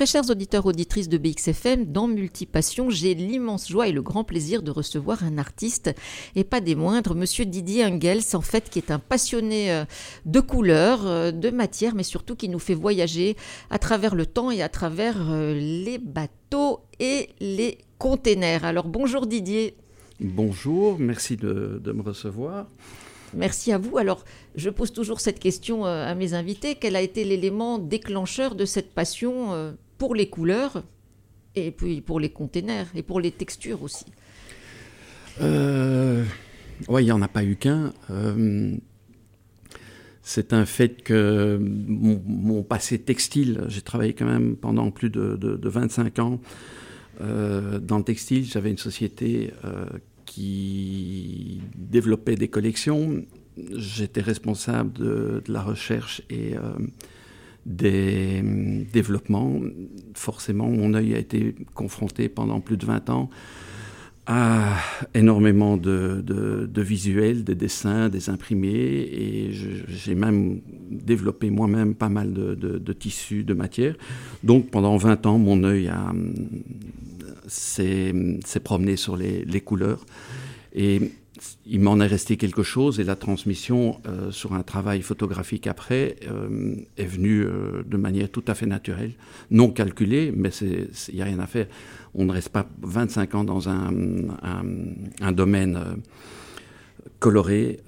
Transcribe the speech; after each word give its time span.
Très 0.00 0.06
chers 0.06 0.30
auditeurs, 0.30 0.64
auditrices 0.64 1.10
de 1.10 1.18
BXFM, 1.18 1.84
dans 1.84 2.08
Multipassion, 2.08 2.88
j'ai 2.88 3.12
l'immense 3.12 3.68
joie 3.68 3.86
et 3.86 3.92
le 3.92 4.00
grand 4.00 4.24
plaisir 4.24 4.62
de 4.62 4.70
recevoir 4.70 5.22
un 5.24 5.36
artiste, 5.36 5.94
et 6.34 6.42
pas 6.42 6.62
des 6.62 6.74
moindres, 6.74 7.14
monsieur 7.14 7.44
Didier 7.44 7.84
Engels, 7.84 8.22
en 8.32 8.40
fait, 8.40 8.70
qui 8.70 8.78
est 8.78 8.90
un 8.90 8.98
passionné 8.98 9.70
euh, 9.70 9.84
de 10.24 10.40
couleurs, 10.40 11.06
euh, 11.06 11.32
de 11.32 11.50
matière, 11.50 11.94
mais 11.94 12.02
surtout 12.02 12.34
qui 12.34 12.48
nous 12.48 12.58
fait 12.58 12.72
voyager 12.72 13.36
à 13.68 13.78
travers 13.78 14.14
le 14.14 14.24
temps 14.24 14.50
et 14.50 14.62
à 14.62 14.70
travers 14.70 15.30
euh, 15.30 15.52
les 15.52 15.98
bateaux 15.98 16.80
et 16.98 17.28
les 17.38 17.76
containers. 17.98 18.64
Alors 18.64 18.88
bonjour 18.88 19.26
Didier. 19.26 19.74
Bonjour, 20.18 20.98
merci 20.98 21.36
de, 21.36 21.78
de 21.84 21.92
me 21.92 22.00
recevoir. 22.00 22.68
Merci 23.34 23.70
à 23.70 23.76
vous. 23.76 23.98
Alors, 23.98 24.24
je 24.54 24.70
pose 24.70 24.94
toujours 24.94 25.20
cette 25.20 25.40
question 25.40 25.84
à 25.84 26.14
mes 26.14 26.32
invités. 26.32 26.74
Quel 26.74 26.96
a 26.96 27.02
été 27.02 27.22
l'élément 27.22 27.78
déclencheur 27.78 28.54
de 28.54 28.64
cette 28.64 28.92
passion 28.94 29.74
pour 30.00 30.14
les 30.14 30.30
couleurs 30.30 30.82
et 31.54 31.70
puis 31.70 32.00
pour 32.00 32.18
les 32.18 32.30
containers 32.30 32.86
et 32.94 33.02
pour 33.02 33.20
les 33.20 33.30
textures 33.30 33.82
aussi 33.82 34.06
euh, 35.42 36.24
Oui, 36.88 37.02
il 37.02 37.04
n'y 37.04 37.12
en 37.12 37.20
a 37.20 37.28
pas 37.28 37.44
eu 37.44 37.54
qu'un. 37.56 37.92
Euh, 38.10 38.74
c'est 40.22 40.54
un 40.54 40.64
fait 40.64 41.02
que 41.02 41.58
mon, 41.60 42.62
passé 42.62 42.98
textile, 42.98 43.64
j'ai 43.68 43.82
travaillé 43.82 44.14
quand 44.14 44.24
même 44.24 44.56
pendant 44.56 44.90
plus 44.90 45.10
de, 45.10 45.36
de, 45.36 45.56
de 45.56 45.68
25 45.68 46.18
ans 46.18 46.40
dans 47.20 47.98
le 47.98 48.04
textile. 48.04 48.46
J'avais 48.46 48.70
une 48.70 48.78
société 48.78 49.52
qui 50.24 51.60
développait 51.76 52.36
des 52.36 52.48
collections. 52.48 53.26
J'étais 53.76 54.22
responsable 54.22 54.92
de, 54.92 55.42
de, 55.44 55.52
la 55.52 55.60
recherche 55.60 56.22
et 56.30 56.56
euh, 56.56 56.60
des 57.66 58.42
développements. 58.92 59.60
Forcément, 60.14 60.68
mon 60.68 60.94
œil 60.94 61.14
a 61.14 61.18
été 61.18 61.54
confronté 61.74 62.28
pendant 62.28 62.60
plus 62.60 62.76
de 62.76 62.86
20 62.86 63.10
ans 63.10 63.30
à 64.26 64.76
énormément 65.14 65.76
de, 65.76 66.22
de, 66.24 66.82
visuels, 66.82 67.42
des 67.42 67.56
dessins, 67.56 68.08
des 68.08 68.30
imprimés, 68.30 68.68
et 68.68 69.50
j'ai 69.88 70.14
même 70.14 70.60
développé 70.90 71.50
moi-même 71.50 71.94
pas 71.94 72.08
mal 72.08 72.32
de, 72.32 72.92
tissus, 72.92 73.42
de 73.42 73.54
matières. 73.54 73.96
Donc 74.44 74.70
pendant 74.70 74.96
20 74.96 75.26
ans, 75.26 75.38
mon 75.38 75.64
œil 75.64 75.88
a, 75.88 76.12
s'est 77.48 78.14
promené 78.62 78.96
sur 78.96 79.16
les, 79.16 79.44
les, 79.44 79.60
couleurs. 79.60 80.06
Et 80.74 81.10
il 81.66 81.80
m'en 81.80 82.00
est 82.00 82.06
resté 82.06 82.36
quelque 82.36 82.62
chose 82.62 83.00
et 83.00 83.04
la 83.04 83.16
transmission 83.16 84.00
euh, 84.06 84.30
sur 84.30 84.52
un 84.52 84.62
travail 84.62 85.02
photographique 85.02 85.66
après 85.66 86.16
euh, 86.28 86.74
est 86.96 87.06
venue 87.06 87.42
euh, 87.42 87.82
de 87.86 87.96
manière 87.96 88.28
tout 88.28 88.44
à 88.46 88.54
fait 88.54 88.66
naturelle, 88.66 89.12
non 89.50 89.70
calculée, 89.70 90.32
mais 90.34 90.50
il 90.50 91.14
n'y 91.14 91.22
a 91.22 91.24
rien 91.24 91.38
à 91.38 91.46
faire. 91.46 91.66
On 92.14 92.24
ne 92.24 92.32
reste 92.32 92.50
pas 92.50 92.66
25 92.82 93.34
ans 93.36 93.44
dans 93.44 93.68
un, 93.68 93.92
domaine 95.32 95.78
coloré 97.20 97.80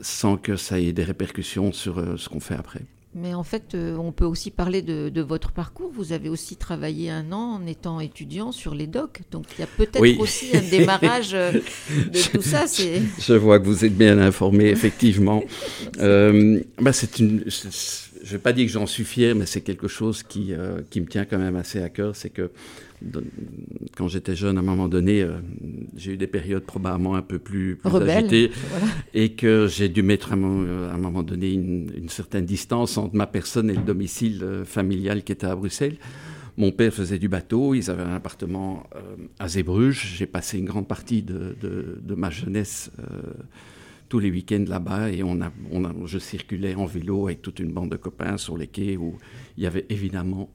sans 0.00 0.36
que 0.36 0.56
ça 0.56 0.80
ait 0.80 0.92
des 0.92 1.04
répercussions 1.04 1.72
sur 1.72 2.02
ce 2.18 2.28
qu'on 2.28 2.40
fait 2.40 2.56
après. 2.56 2.82
Mais 3.20 3.34
en 3.34 3.42
fait, 3.42 3.74
euh, 3.74 3.96
on 3.96 4.12
peut 4.12 4.24
aussi 4.24 4.50
parler 4.50 4.80
de, 4.82 5.08
de, 5.08 5.22
votre 5.22 5.50
parcours. 5.50 5.90
Vous 5.92 6.12
avez 6.12 6.28
aussi 6.28 6.56
travaillé 6.56 7.10
un 7.10 7.32
an 7.32 7.58
en 7.60 7.66
étant 7.66 8.00
étudiant 8.00 8.52
sur 8.52 8.74
les 8.74 8.86
docs. 8.86 9.20
Donc 9.30 9.46
il 9.56 9.60
y 9.60 9.64
a 9.64 9.66
peut-être 9.66 10.00
oui. 10.00 10.16
aussi 10.20 10.56
un 10.56 10.62
démarrage 10.62 11.34
euh, 11.34 11.52
de 11.90 12.30
tout 12.30 12.42
ça. 12.42 12.66
Je 12.66 13.34
vois 13.34 13.58
que 13.58 13.64
vous 13.64 13.84
êtes 13.84 13.96
bien 13.96 14.18
informé, 14.18 14.66
effectivement. 14.66 15.42
euh, 15.98 16.60
bah 16.80 16.92
c'est 16.92 17.18
une, 17.18 17.44
je 18.22 18.26
ne 18.26 18.32
vais 18.32 18.38
pas 18.38 18.52
dire 18.52 18.66
que 18.66 18.72
j'en 18.72 18.86
suis 18.86 19.04
fier, 19.04 19.34
mais 19.34 19.46
c'est 19.46 19.60
quelque 19.60 19.88
chose 19.88 20.22
qui, 20.22 20.52
euh, 20.52 20.80
qui 20.90 21.00
me 21.00 21.06
tient 21.06 21.24
quand 21.24 21.38
même 21.38 21.56
assez 21.56 21.80
à 21.80 21.88
cœur. 21.88 22.16
C'est 22.16 22.30
que 22.30 22.50
quand 23.96 24.08
j'étais 24.08 24.34
jeune, 24.34 24.56
à 24.56 24.60
un 24.60 24.64
moment 24.64 24.88
donné, 24.88 25.22
euh, 25.22 25.38
j'ai 25.96 26.12
eu 26.12 26.16
des 26.16 26.26
périodes 26.26 26.64
probablement 26.64 27.14
un 27.14 27.22
peu 27.22 27.38
plus, 27.38 27.76
plus 27.76 27.88
Rebelle, 27.88 28.24
agitées 28.24 28.50
voilà. 28.70 28.86
et 29.14 29.32
que 29.32 29.66
j'ai 29.68 29.88
dû 29.88 30.02
mettre 30.02 30.32
à 30.32 30.36
un, 30.36 30.88
à 30.88 30.94
un, 30.94 30.98
moment 30.98 31.22
donné 31.22 31.52
une, 31.52 31.90
une, 31.96 32.08
certaine 32.08 32.44
distance 32.44 32.98
entre 32.98 33.14
ma 33.14 33.26
personne 33.26 33.70
et 33.70 33.74
le 33.74 33.82
domicile 33.82 34.40
euh, 34.42 34.64
familial 34.64 35.22
qui 35.22 35.32
était 35.32 35.46
à 35.46 35.54
Bruxelles. 35.54 35.96
Mon 36.56 36.72
père 36.72 36.92
faisait 36.92 37.20
du 37.20 37.28
bateau, 37.28 37.74
ils 37.74 37.88
avaient 37.88 38.02
un 38.02 38.16
appartement 38.16 38.84
euh, 38.96 38.98
à 39.38 39.46
Zébruges. 39.46 40.14
J'ai 40.16 40.26
passé 40.26 40.58
une 40.58 40.64
grande 40.64 40.88
partie 40.88 41.22
de, 41.22 41.56
de, 41.60 42.00
de 42.02 42.14
ma 42.16 42.30
jeunesse 42.30 42.90
euh, 42.98 43.04
tous 44.08 44.18
les 44.18 44.30
week-ends 44.30 44.64
là-bas 44.66 45.10
et 45.10 45.22
on 45.22 45.40
a, 45.40 45.52
on 45.70 45.84
a, 45.84 45.92
je 46.06 46.18
circulais 46.18 46.74
en 46.74 46.86
vélo 46.86 47.26
avec 47.26 47.42
toute 47.42 47.58
une 47.60 47.72
bande 47.72 47.90
de 47.90 47.96
copains 47.96 48.36
sur 48.36 48.56
les 48.56 48.66
quais 48.66 48.96
où 48.96 49.16
il 49.56 49.64
y 49.64 49.66
avait 49.66 49.86
évidemment 49.88 50.50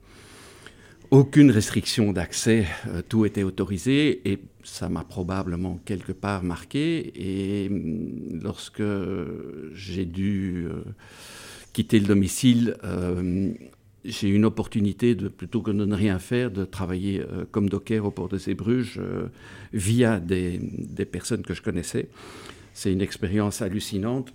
aucune 1.13 1.51
restriction 1.51 2.11
d'accès, 2.11 2.65
euh, 2.87 3.03
tout 3.07 3.25
était 3.25 3.43
autorisé 3.43 4.27
et 4.27 4.39
ça 4.63 4.89
m'a 4.89 5.03
probablement 5.03 5.79
quelque 5.85 6.11
part 6.11 6.43
marqué. 6.43 7.11
Et 7.15 7.69
mm, 7.69 8.41
lorsque 8.41 8.81
j'ai 9.73 10.05
dû 10.05 10.65
euh, 10.67 10.81
quitter 11.71 11.99
le 11.99 12.07
domicile, 12.07 12.77
euh, 12.83 13.53
j'ai 14.03 14.27
eu 14.27 14.33
une 14.33 14.45
opportunité 14.45 15.13
de, 15.13 15.27
plutôt 15.27 15.61
que 15.61 15.69
de 15.69 15.85
ne 15.85 15.95
rien 15.95 16.17
faire, 16.19 16.49
de 16.49 16.65
travailler 16.65 17.23
comme 17.51 17.69
docker 17.69 18.03
au 18.05 18.11
port 18.11 18.27
de 18.27 18.37
euh, 18.47 19.27
via 19.71 20.19
des 20.19 20.59
personnes 21.09 21.43
que 21.43 21.53
je 21.53 21.61
connaissais. 21.61 22.09
C'est 22.73 22.91
une 22.91 23.01
expérience 23.01 23.61
hallucinante 23.61 24.33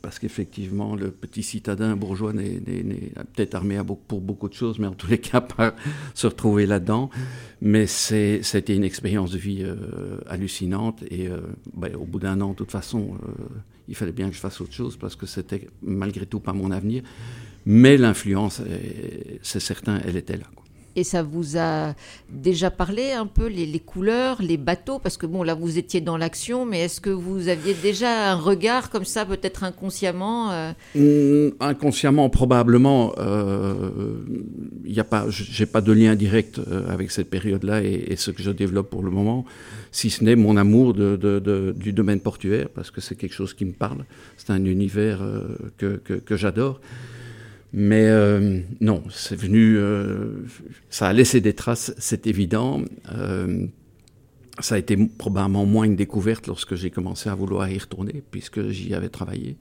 parce 0.00 0.18
qu'effectivement, 0.18 0.96
le 0.96 1.10
petit 1.10 1.42
citadin 1.42 1.96
bourgeois 1.96 2.32
n'est 2.32 2.60
peut-être 3.34 3.54
armé 3.54 3.80
pour 4.08 4.20
beaucoup 4.20 4.48
de 4.48 4.54
choses, 4.54 4.78
mais 4.78 4.86
en 4.86 4.94
tous 4.94 5.08
les 5.08 5.18
cas, 5.18 5.40
pas 5.40 5.74
se 6.14 6.26
retrouver 6.26 6.66
là-dedans. 6.66 7.10
Mais 7.60 7.86
c'était 7.86 8.74
une 8.74 8.84
expérience 8.84 9.32
de 9.32 9.38
vie 9.38 9.62
euh, 9.62 10.18
hallucinante. 10.26 11.02
Et 11.10 11.28
euh, 11.28 11.40
ben, 11.74 11.94
au 11.96 12.04
bout 12.04 12.18
d'un 12.18 12.40
an, 12.40 12.50
de 12.50 12.56
toute 12.56 12.70
façon, 12.70 13.18
euh, 13.22 13.44
il 13.88 13.94
fallait 13.94 14.12
bien 14.12 14.28
que 14.28 14.34
je 14.34 14.40
fasse 14.40 14.60
autre 14.60 14.72
chose 14.72 14.96
parce 14.96 15.16
que 15.16 15.26
c'était 15.26 15.68
malgré 15.82 16.26
tout 16.26 16.40
pas 16.40 16.52
mon 16.52 16.70
avenir. 16.70 17.02
Mais 17.64 17.96
l'influence, 17.96 18.60
c'est 19.42 19.60
certain, 19.60 20.00
elle 20.04 20.16
était 20.16 20.36
là. 20.36 20.46
Quoi. 20.54 20.61
Et 20.96 21.04
ça 21.04 21.22
vous 21.22 21.56
a 21.56 21.94
déjà 22.30 22.70
parlé 22.70 23.12
un 23.12 23.26
peu 23.26 23.46
les, 23.46 23.66
les, 23.66 23.80
couleurs, 23.80 24.42
les 24.42 24.56
bateaux? 24.56 24.98
Parce 24.98 25.16
que 25.16 25.26
bon, 25.26 25.42
là, 25.42 25.54
vous 25.54 25.78
étiez 25.78 26.00
dans 26.00 26.16
l'action, 26.16 26.66
mais 26.66 26.80
est-ce 26.80 27.00
que 27.00 27.10
vous 27.10 27.48
aviez 27.48 27.74
déjà 27.74 28.32
un 28.32 28.34
regard 28.34 28.90
comme 28.90 29.04
ça, 29.04 29.24
peut-être 29.24 29.64
inconsciemment 29.64 30.50
euh... 30.52 30.72
mmh, 30.94 31.54
Inconsciemment, 31.60 32.28
probablement. 32.28 33.12
Il 33.16 33.22
euh, 33.22 35.00
a 35.00 35.04
pas, 35.04 35.26
j'ai 35.28 35.66
pas 35.66 35.80
de 35.80 35.92
lien 35.92 36.14
direct 36.14 36.58
euh, 36.58 36.88
avec 36.88 37.10
cette 37.10 37.30
période-là 37.30 37.82
et, 37.82 38.16
ce 38.16 38.30
que 38.30 38.42
je 38.42 38.50
développe 38.50 38.90
pour 38.90 39.02
le 39.02 39.10
moment, 39.10 39.44
si 39.90 40.10
ce 40.10 40.22
n'est 40.22 40.36
mon 40.36 40.56
amour 40.56 40.94
du 40.94 41.92
domaine 41.92 42.20
portuaire, 42.20 42.68
parce 42.68 42.90
que 42.90 43.00
c'est 43.00 43.14
quelque 43.14 43.34
chose 43.34 43.54
qui 43.54 43.64
me 43.64 43.72
parle. 43.72 44.04
C'est 44.36 44.50
un 44.50 44.64
univers 44.64 45.22
euh, 45.22 45.56
que, 45.78 45.96
que 45.96 46.36
j'adore. 46.36 46.80
Mais 47.72 48.04
euh, 48.06 48.60
non, 48.80 49.02
c'est 49.10 49.36
venu, 49.36 49.76
euh, 49.78 50.44
ça 50.90 51.08
a 51.08 51.12
laissé 51.12 51.40
des 51.40 51.54
traces, 51.54 51.94
c'est 51.98 52.26
évident. 52.26 52.82
Euh, 53.14 53.66
ça 54.60 54.74
a 54.74 54.78
été 54.78 54.96
probablement 54.96 55.64
moins 55.64 55.84
une 55.84 55.96
découverte 55.96 56.46
lorsque 56.46 56.74
j'ai 56.74 56.90
commencé 56.90 57.30
à 57.30 57.34
vouloir 57.34 57.70
y 57.70 57.78
retourner, 57.78 58.22
puisque 58.30 58.68
j'y 58.68 58.92
avais 58.94 59.08
travaillé. 59.08 59.56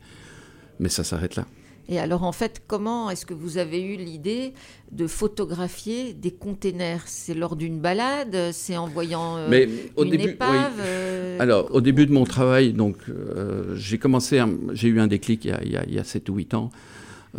Mais 0.79 0.89
ça 0.89 1.03
s'arrête 1.05 1.37
là. 1.37 1.45
Et 1.87 1.99
alors, 1.99 2.23
en 2.23 2.31
fait, 2.31 2.61
comment 2.67 3.09
est-ce 3.09 3.25
que 3.25 3.33
vous 3.33 3.57
avez 3.57 3.81
eu 3.81 3.97
l'idée 3.97 4.53
de 4.91 5.07
photographier 5.07 6.13
des 6.13 6.31
containers? 6.31 7.03
C'est 7.05 7.33
lors 7.33 7.55
d'une 7.55 7.79
balade? 7.79 8.51
C'est 8.51 8.77
en 8.77 8.87
voyant 8.87 9.37
euh, 9.37 9.47
Mais 9.49 9.67
au 9.95 10.03
une 10.03 10.11
début, 10.11 10.29
épave 10.29 10.73
oui. 10.77 10.83
euh... 10.85 11.37
Alors, 11.39 11.73
au 11.73 11.81
début 11.81 12.05
de 12.05 12.13
mon 12.13 12.23
travail, 12.23 12.73
donc, 12.73 12.97
euh, 13.09 13.75
j'ai 13.75 13.97
commencé, 13.97 14.41
j'ai 14.73 14.87
eu 14.89 14.99
un 14.99 15.07
déclic 15.07 15.43
il 15.45 15.49
y 15.49 15.53
a, 15.53 15.63
il 15.63 15.71
y 15.71 15.77
a, 15.77 15.83
il 15.85 15.93
y 15.93 15.99
a 15.99 16.03
7 16.03 16.29
ou 16.29 16.35
8 16.35 16.53
ans, 16.53 16.69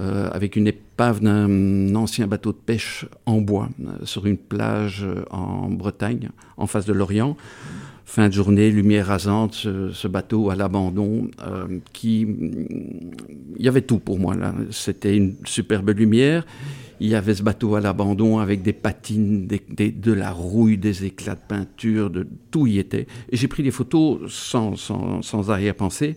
euh, 0.01 0.31
avec 0.33 0.57
une 0.57 0.69
épave 0.69 1.21
d'un 1.21 1.95
ancien 1.95 2.27
bateau 2.27 2.53
de 2.53 2.57
pêche 2.57 3.05
en 3.27 3.43
bois 3.43 3.69
euh, 3.79 4.07
sur 4.07 4.25
une 4.25 4.39
plage 4.39 5.05
euh, 5.05 5.23
en 5.31 5.69
Bretagne, 5.69 6.31
en 6.57 6.67
face 6.67 6.87
de 6.87 6.95
l'Orient. 6.95 7.37
Fin 8.07 8.29
de 8.29 8.33
journée, 8.33 8.71
lumière 8.71 9.09
rasante, 9.09 9.53
ce, 9.53 10.09
bateau 10.09 10.51
à 10.51 10.57
l'abandon, 10.57 11.31
qui, 11.95 12.21
il 12.21 13.65
y 13.65 13.69
avait 13.69 13.81
tout 13.81 13.99
pour 14.01 14.19
moi 14.19 14.35
là. 14.35 14.55
C'était 14.71 15.17
une 15.17 15.37
superbe 15.45 15.91
lumière. 15.91 16.45
Il 17.01 17.09
y 17.09 17.15
avait 17.15 17.35
ce 17.35 17.43
bateau 17.43 17.75
à 17.75 17.81
l'abandon 17.81 18.39
avec 18.39 18.61
des 18.61 18.75
patines, 18.75 19.47
de 19.47 20.13
la 20.13 20.31
rouille, 20.31 20.77
des 20.77 21.07
éclats 21.07 21.37
de 21.37 21.41
peinture, 21.49 22.11
de 22.11 22.27
tout 22.51 22.67
y 22.67 22.79
était. 22.79 23.07
Et 23.31 23.37
j'ai 23.39 23.49
pris 23.49 23.63
des 23.63 23.71
photos 23.71 24.31
sans, 24.31 24.75
sans 24.77 25.51
arrière-pensée 25.51 26.17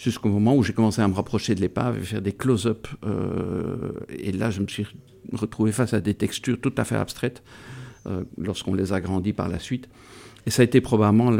jusqu'au 0.00 0.30
moment 0.30 0.56
où 0.56 0.62
j'ai 0.62 0.72
commencé 0.72 1.02
à 1.02 1.08
me 1.08 1.14
rapprocher 1.14 1.54
de 1.54 1.60
l'épave 1.60 1.98
et 1.98 2.00
faire 2.00 2.22
des 2.22 2.32
close-up. 2.32 2.88
Euh, 3.04 3.92
et 4.08 4.32
là, 4.32 4.50
je 4.50 4.62
me 4.62 4.66
suis 4.66 4.86
retrouvé 5.32 5.72
face 5.72 5.92
à 5.92 6.00
des 6.00 6.14
textures 6.14 6.58
tout 6.58 6.72
à 6.78 6.84
fait 6.84 6.96
abstraites 6.96 7.42
euh, 8.06 8.24
lorsqu'on 8.38 8.74
les 8.74 8.94
a 8.94 9.00
grandies 9.00 9.34
par 9.34 9.48
la 9.48 9.58
suite. 9.58 9.88
Et 10.46 10.50
ça 10.50 10.62
a 10.62 10.64
été 10.64 10.80
probablement 10.80 11.30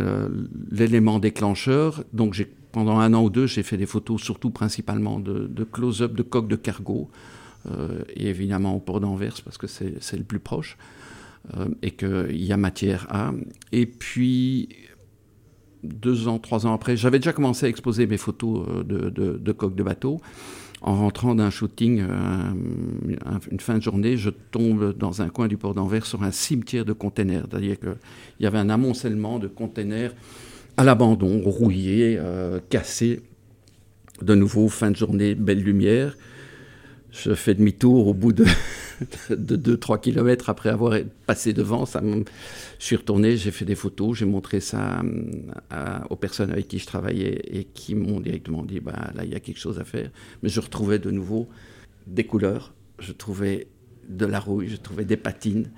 l'élément 0.70 1.18
déclencheur. 1.18 2.04
Donc, 2.12 2.46
pendant 2.70 2.98
un 2.98 3.14
an 3.14 3.22
ou 3.22 3.30
deux, 3.30 3.46
j'ai 3.46 3.62
fait 3.62 3.78
des 3.78 3.86
photos, 3.86 4.20
surtout 4.20 4.50
principalement 4.50 5.18
de, 5.20 5.64
close-up 5.64 6.12
de 6.12 6.22
coques 6.22 6.48
de 6.48 6.56
cargo, 6.56 7.10
et 8.14 8.28
évidemment 8.28 8.76
au 8.76 8.78
port 8.78 9.00
d'Anvers 9.00 9.36
parce 9.42 9.56
que 9.56 9.66
c'est 9.66 10.16
le 10.16 10.22
plus 10.22 10.38
proche 10.38 10.76
et 11.80 11.92
qu'il 11.92 12.44
y 12.44 12.52
a 12.52 12.58
matière 12.58 13.06
à. 13.08 13.32
Et 13.72 13.86
puis 13.86 14.68
deux 15.82 16.28
ans, 16.28 16.38
trois 16.38 16.66
ans 16.66 16.74
après, 16.74 16.96
j'avais 16.96 17.18
déjà 17.18 17.32
commencé 17.32 17.66
à 17.66 17.68
exposer 17.68 18.06
mes 18.06 18.16
photos 18.16 18.66
de, 18.84 19.10
de, 19.10 19.38
de 19.38 19.52
coques 19.52 19.74
de 19.74 19.82
bateau 19.82 20.20
en 20.82 20.96
rentrant 20.96 21.34
d'un 21.34 21.50
shooting, 21.50 22.00
euh, 22.00 22.52
une 23.50 23.60
fin 23.60 23.76
de 23.76 23.82
journée, 23.82 24.16
je 24.16 24.30
tombe 24.30 24.96
dans 24.96 25.20
un 25.20 25.28
coin 25.28 25.46
du 25.46 25.56
port 25.56 25.74
d'Anvers 25.74 26.06
sur 26.06 26.22
un 26.22 26.30
cimetière 26.30 26.84
de 26.84 26.92
containers. 26.92 27.44
C'est-à-dire 27.50 27.78
qu'il 27.78 27.96
y 28.40 28.46
avait 28.46 28.58
un 28.58 28.70
amoncellement 28.70 29.38
de 29.38 29.46
containers 29.46 30.14
à 30.76 30.84
l'abandon, 30.84 31.42
rouillés, 31.44 32.16
euh, 32.18 32.60
cassés. 32.70 33.20
De 34.22 34.34
nouveau, 34.34 34.68
fin 34.68 34.90
de 34.90 34.96
journée, 34.96 35.34
belle 35.34 35.62
lumière. 35.62 36.16
Je 37.10 37.34
fais 37.34 37.54
demi-tour 37.54 38.08
au 38.08 38.14
bout 38.14 38.32
de, 38.32 38.46
de 39.30 39.76
2-3 39.76 40.00
kilomètres 40.00 40.50
après 40.50 40.68
avoir 40.68 40.98
passé 41.26 41.52
devant. 41.52 41.86
Ça 41.86 42.02
je 42.02 42.84
suis 42.84 42.96
retourné, 42.96 43.36
j'ai 43.36 43.50
fait 43.50 43.64
des 43.64 43.74
photos, 43.74 44.18
j'ai 44.18 44.26
montré 44.26 44.60
ça 44.60 45.02
aux 46.10 46.16
personnes 46.16 46.50
avec 46.50 46.68
qui 46.68 46.78
je 46.78 46.86
travaillais 46.86 47.40
et 47.44 47.64
qui 47.64 47.94
m'ont 47.94 48.20
directement 48.20 48.62
dit 48.64 48.80
bah, 48.80 49.10
là, 49.14 49.24
il 49.24 49.30
y 49.30 49.34
a 49.34 49.40
quelque 49.40 49.58
chose 49.58 49.78
à 49.78 49.84
faire. 49.84 50.10
Mais 50.42 50.48
je 50.48 50.60
retrouvais 50.60 50.98
de 50.98 51.10
nouveau 51.10 51.48
des 52.06 52.24
couleurs, 52.24 52.74
je 52.98 53.12
trouvais 53.12 53.68
de 54.08 54.26
la 54.26 54.40
rouille, 54.40 54.68
je 54.68 54.76
trouvais 54.76 55.04
des 55.04 55.16
patines 55.16 55.70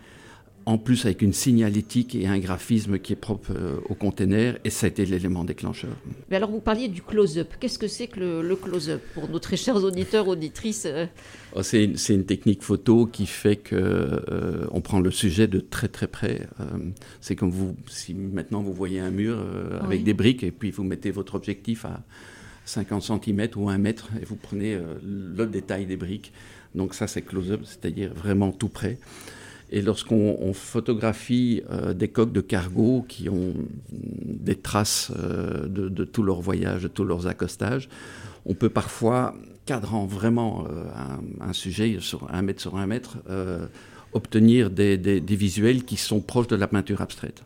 en 0.67 0.79
plus 0.79 1.05
avec 1.05 1.23
une 1.23 1.33
signalétique 1.33 2.15
et 2.15 2.27
un 2.27 2.39
graphisme 2.39 2.99
qui 2.99 3.13
est 3.13 3.17
propre 3.17 3.53
euh, 3.53 3.77
au 3.89 3.95
container, 3.95 4.59
et 4.65 4.71
ça 4.71 4.87
a 4.87 4.89
été 4.89 5.05
l'élément 5.05 5.45
déclencheur. 5.45 5.97
Mais 6.31 6.37
alors 6.37 6.51
vous 6.51 6.61
parliez 6.61 6.89
du 6.89 7.03
close-up. 7.03 7.55
Qu'est-ce 7.59 7.79
que 7.79 7.89
c'est 7.89 8.07
que 8.07 8.21
le, 8.41 8.57
close-up 8.57 9.03
pour 9.15 9.29
nos 9.29 9.39
très 9.39 9.57
chers 9.57 9.83
auditeurs, 9.83 10.29
auditrices 10.29 10.87
euh? 10.87 11.07
oh, 11.55 11.63
c'est, 11.63 11.85
une, 11.85 12.25
technique 12.25 12.63
photo 12.63 13.07
qui 13.07 13.27
fait 13.27 13.57
que 13.57 13.75
euh, 13.75 14.67
on 14.71 14.81
prend 14.81 15.01
le 15.01 15.11
sujet 15.11 15.47
de 15.47 15.61
très 15.61 15.89
très 15.89 16.07
près. 16.07 16.47
c'est 17.21 17.37
comme 17.37 17.51
vous, 17.51 17.75
si 17.89 18.15
maintenant 18.15 18.63
vous 18.63 18.73
voyez 18.73 19.01
un 19.01 19.11
mur 19.11 19.45
avec 19.83 20.05
des 20.05 20.15
briques, 20.15 20.43
et 20.43 20.51
puis 20.51 20.71
vous 20.71 20.85
mettez 20.85 21.11
votre 21.11 21.35
objectif 21.35 21.85
à 21.85 22.03
50 22.65 23.03
cm 23.03 23.49
ou 23.57 23.69
1 23.69 23.79
mètre, 23.79 24.09
et 24.21 24.25
vous 24.25 24.37
prenez 24.37 24.79
le 25.03 25.47
détail 25.47 25.87
des 25.87 25.97
briques. 25.97 26.33
Donc 26.75 26.95
ça 26.95 27.07
c'est 27.07 27.23
close-up, 27.23 27.63
c'est-à-dire 27.65 28.13
vraiment 28.15 28.53
tout 28.53 28.69
près. 28.69 28.99
Et 29.75 29.81
lorsqu'on 29.81 30.53
photographie 30.53 31.63
euh, 31.71 31.95
des 31.95 32.09
coques 32.09 32.33
de 32.33 32.43
cargo 32.43 33.07
qui 33.09 33.31
ont 33.31 33.55
des 33.91 34.55
traces 34.55 35.11
euh, 35.19 35.67
de, 35.67 36.05
tout 36.05 36.23
leur 36.23 36.43
voyage, 36.43 36.83
de 36.83 36.89
tous 36.89 37.05
leurs 37.05 37.27
accostages, 37.27 37.89
on 38.45 38.53
peut 38.53 38.69
parfois, 38.69 39.35
cadrant 39.65 40.05
vraiment 40.05 40.67
euh, 40.69 40.85
un, 41.41 41.55
sujet 41.55 41.97
sur 42.01 42.29
un 42.31 42.43
mètre 42.43 42.61
sur 42.61 42.77
un 42.77 42.87
mètre, 42.87 43.17
obtenir 44.13 44.69
des 44.69 45.23
visuels 45.31 45.85
qui 45.85 45.97
sont 45.97 46.21
proches 46.21 46.49
de 46.49 46.57
la 46.57 46.67
peinture 46.67 47.01
abstraite. 47.01 47.43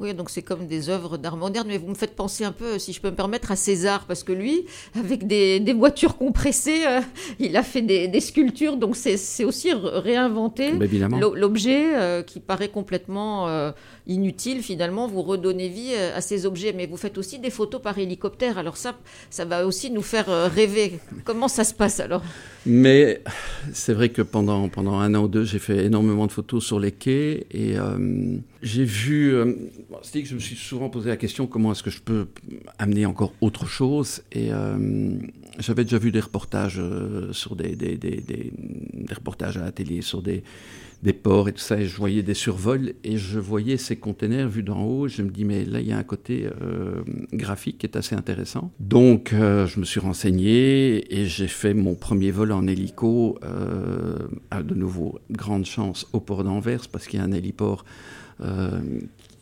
Oui, 0.00 0.12
donc 0.12 0.28
c'est 0.30 0.42
comme 0.42 0.66
des 0.66 0.88
œuvres 0.88 1.16
d'art 1.18 1.36
moderne, 1.36 1.68
mais 1.68 1.78
vous 1.78 1.86
me 1.88 1.94
faites 1.94 2.16
penser 2.16 2.44
un 2.44 2.50
peu, 2.50 2.78
si 2.78 2.92
je 2.92 3.00
peux 3.00 3.10
me 3.10 3.14
permettre, 3.14 3.52
à 3.52 3.56
César, 3.56 4.06
parce 4.06 4.24
que 4.24 4.32
lui, 4.32 4.66
avec 4.98 5.26
des, 5.26 5.72
voitures 5.72 6.16
compressées, 6.16 6.82
euh, 6.86 7.00
il 7.38 7.56
a 7.56 7.62
fait 7.62 7.82
des, 7.82 8.20
sculptures, 8.20 8.76
donc 8.76 8.96
c'est 8.96 9.44
aussi 9.44 9.72
réinventer 9.72 10.72
l'objet 11.34 11.94
euh, 11.94 12.22
qui 12.22 12.40
paraît 12.40 12.68
complètement 12.68 13.48
euh, 13.48 13.70
inutile, 14.06 14.62
finalement, 14.62 15.06
vous 15.08 15.22
redonnez 15.22 15.68
vie 15.68 15.94
à 15.94 16.20
ces 16.20 16.46
objets, 16.46 16.72
mais 16.72 16.86
vous 16.86 16.96
faites 16.96 17.18
aussi 17.18 17.38
des 17.38 17.50
photos 17.50 17.80
par 17.80 17.98
hélicoptère, 17.98 18.58
alors 18.58 18.76
ça, 18.76 18.96
ça 19.30 19.44
va 19.44 19.66
aussi 19.66 19.90
nous 19.90 20.02
faire 20.02 20.26
rêver. 20.50 20.98
Comment 21.24 21.48
ça 21.48 21.64
se 21.64 21.74
passe 21.74 22.00
alors? 22.00 22.22
Mais 22.66 23.22
c'est 23.72 23.92
vrai 23.92 24.08
que 24.08 24.22
pendant, 24.22 24.68
pendant 24.68 24.98
un 24.98 25.14
an 25.14 25.24
ou 25.24 25.28
deux, 25.28 25.44
j'ai 25.44 25.58
fait 25.58 25.84
énormément 25.84 26.26
de 26.26 26.32
photos 26.32 26.64
sur 26.64 26.80
les 26.80 26.92
quais, 26.92 27.46
et 27.50 27.76
j'ai 28.62 28.84
vu 28.84 29.34
c'est 30.02 30.22
que 30.22 30.28
je 30.28 30.34
me 30.34 30.40
suis 30.40 30.56
souvent 30.56 30.88
posé 30.88 31.08
la 31.08 31.16
question 31.16 31.46
comment 31.46 31.72
est-ce 31.72 31.82
que 31.82 31.90
je 31.90 32.00
peux 32.00 32.28
amener 32.78 33.06
encore 33.06 33.32
autre 33.40 33.66
chose 33.66 34.22
et 34.32 34.52
euh, 34.52 35.16
j'avais 35.58 35.84
déjà 35.84 35.98
vu 35.98 36.12
des 36.12 36.20
reportages 36.20 36.78
euh, 36.78 37.32
sur 37.32 37.56
des, 37.56 37.76
des, 37.76 37.96
des, 37.96 38.20
des, 38.20 38.52
reportages 39.14 39.56
à 39.56 39.60
la 39.60 39.72
télé 39.72 40.02
sur 40.02 40.22
des, 40.22 40.42
des 41.04 41.12
ports 41.12 41.48
et 41.48 41.52
tout 41.52 41.60
ça 41.60 41.78
et 41.78 41.86
je 41.86 41.96
voyais 41.96 42.22
des 42.22 42.34
survols 42.34 42.94
et 43.04 43.16
je 43.16 43.38
voyais 43.38 43.76
ces 43.76 43.94
containers 43.94 44.48
vus 44.48 44.64
d'en 44.64 44.82
haut 44.82 45.06
je 45.06 45.22
me 45.22 45.30
dis 45.30 45.44
mais 45.44 45.64
là 45.64 45.80
il 45.80 45.86
y 45.86 45.92
a 45.92 45.98
un 45.98 46.02
côté 46.02 46.48
euh, 46.62 47.02
graphique 47.32 47.78
qui 47.78 47.86
est 47.86 47.96
assez 47.96 48.16
intéressant 48.16 48.72
donc 48.80 49.30
je 49.32 49.78
me 49.78 49.84
suis 49.84 50.00
renseigné 50.00 51.14
et 51.14 51.26
j'ai 51.26 51.48
fait 51.48 51.74
mon 51.74 51.94
premier 51.94 52.32
vol 52.32 52.50
en 52.50 52.66
hélico 52.66 53.38
à 54.50 54.62
de 54.62 54.74
nouveau 54.74 55.20
grande 55.30 55.66
chance 55.66 56.06
au 56.12 56.20
port 56.20 56.42
d'Anvers 56.42 56.88
parce 56.90 57.06
qu'il 57.06 57.20
y 57.20 57.22
a 57.22 57.24
un 57.24 57.32
héliport 57.32 57.84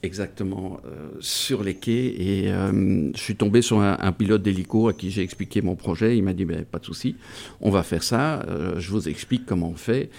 exactement 0.03 0.81
euh, 0.85 1.11
sur 1.21 1.63
les 1.63 1.75
quais 1.75 2.07
et 2.07 2.53
euh, 2.53 3.11
je 3.15 3.21
suis 3.21 3.37
tombé 3.37 3.63
sur 3.63 3.81
un, 3.81 4.13
pilote 4.13 4.43
d'hélico 4.43 4.89
à 4.89 4.93
qui 4.93 5.11
j'ai 5.11 5.23
expliqué 5.23 5.63
mon 5.63 5.77
projet. 5.77 6.17
Il 6.17 6.25
m'a 6.25 6.33
dit 6.33 6.45
ben, 6.45 6.65
pas 6.65 6.79
de 6.79 6.85
souci, 6.85 7.17
on 7.61 7.71
va 7.71 7.83
faire 7.83 8.03
ça. 8.03 8.41
Euh, 8.43 8.79
je 8.79 8.91
vous 8.91 9.09
explique 9.09 9.47
comment 9.47 9.69
on 9.69 9.77
fait. 9.77 10.11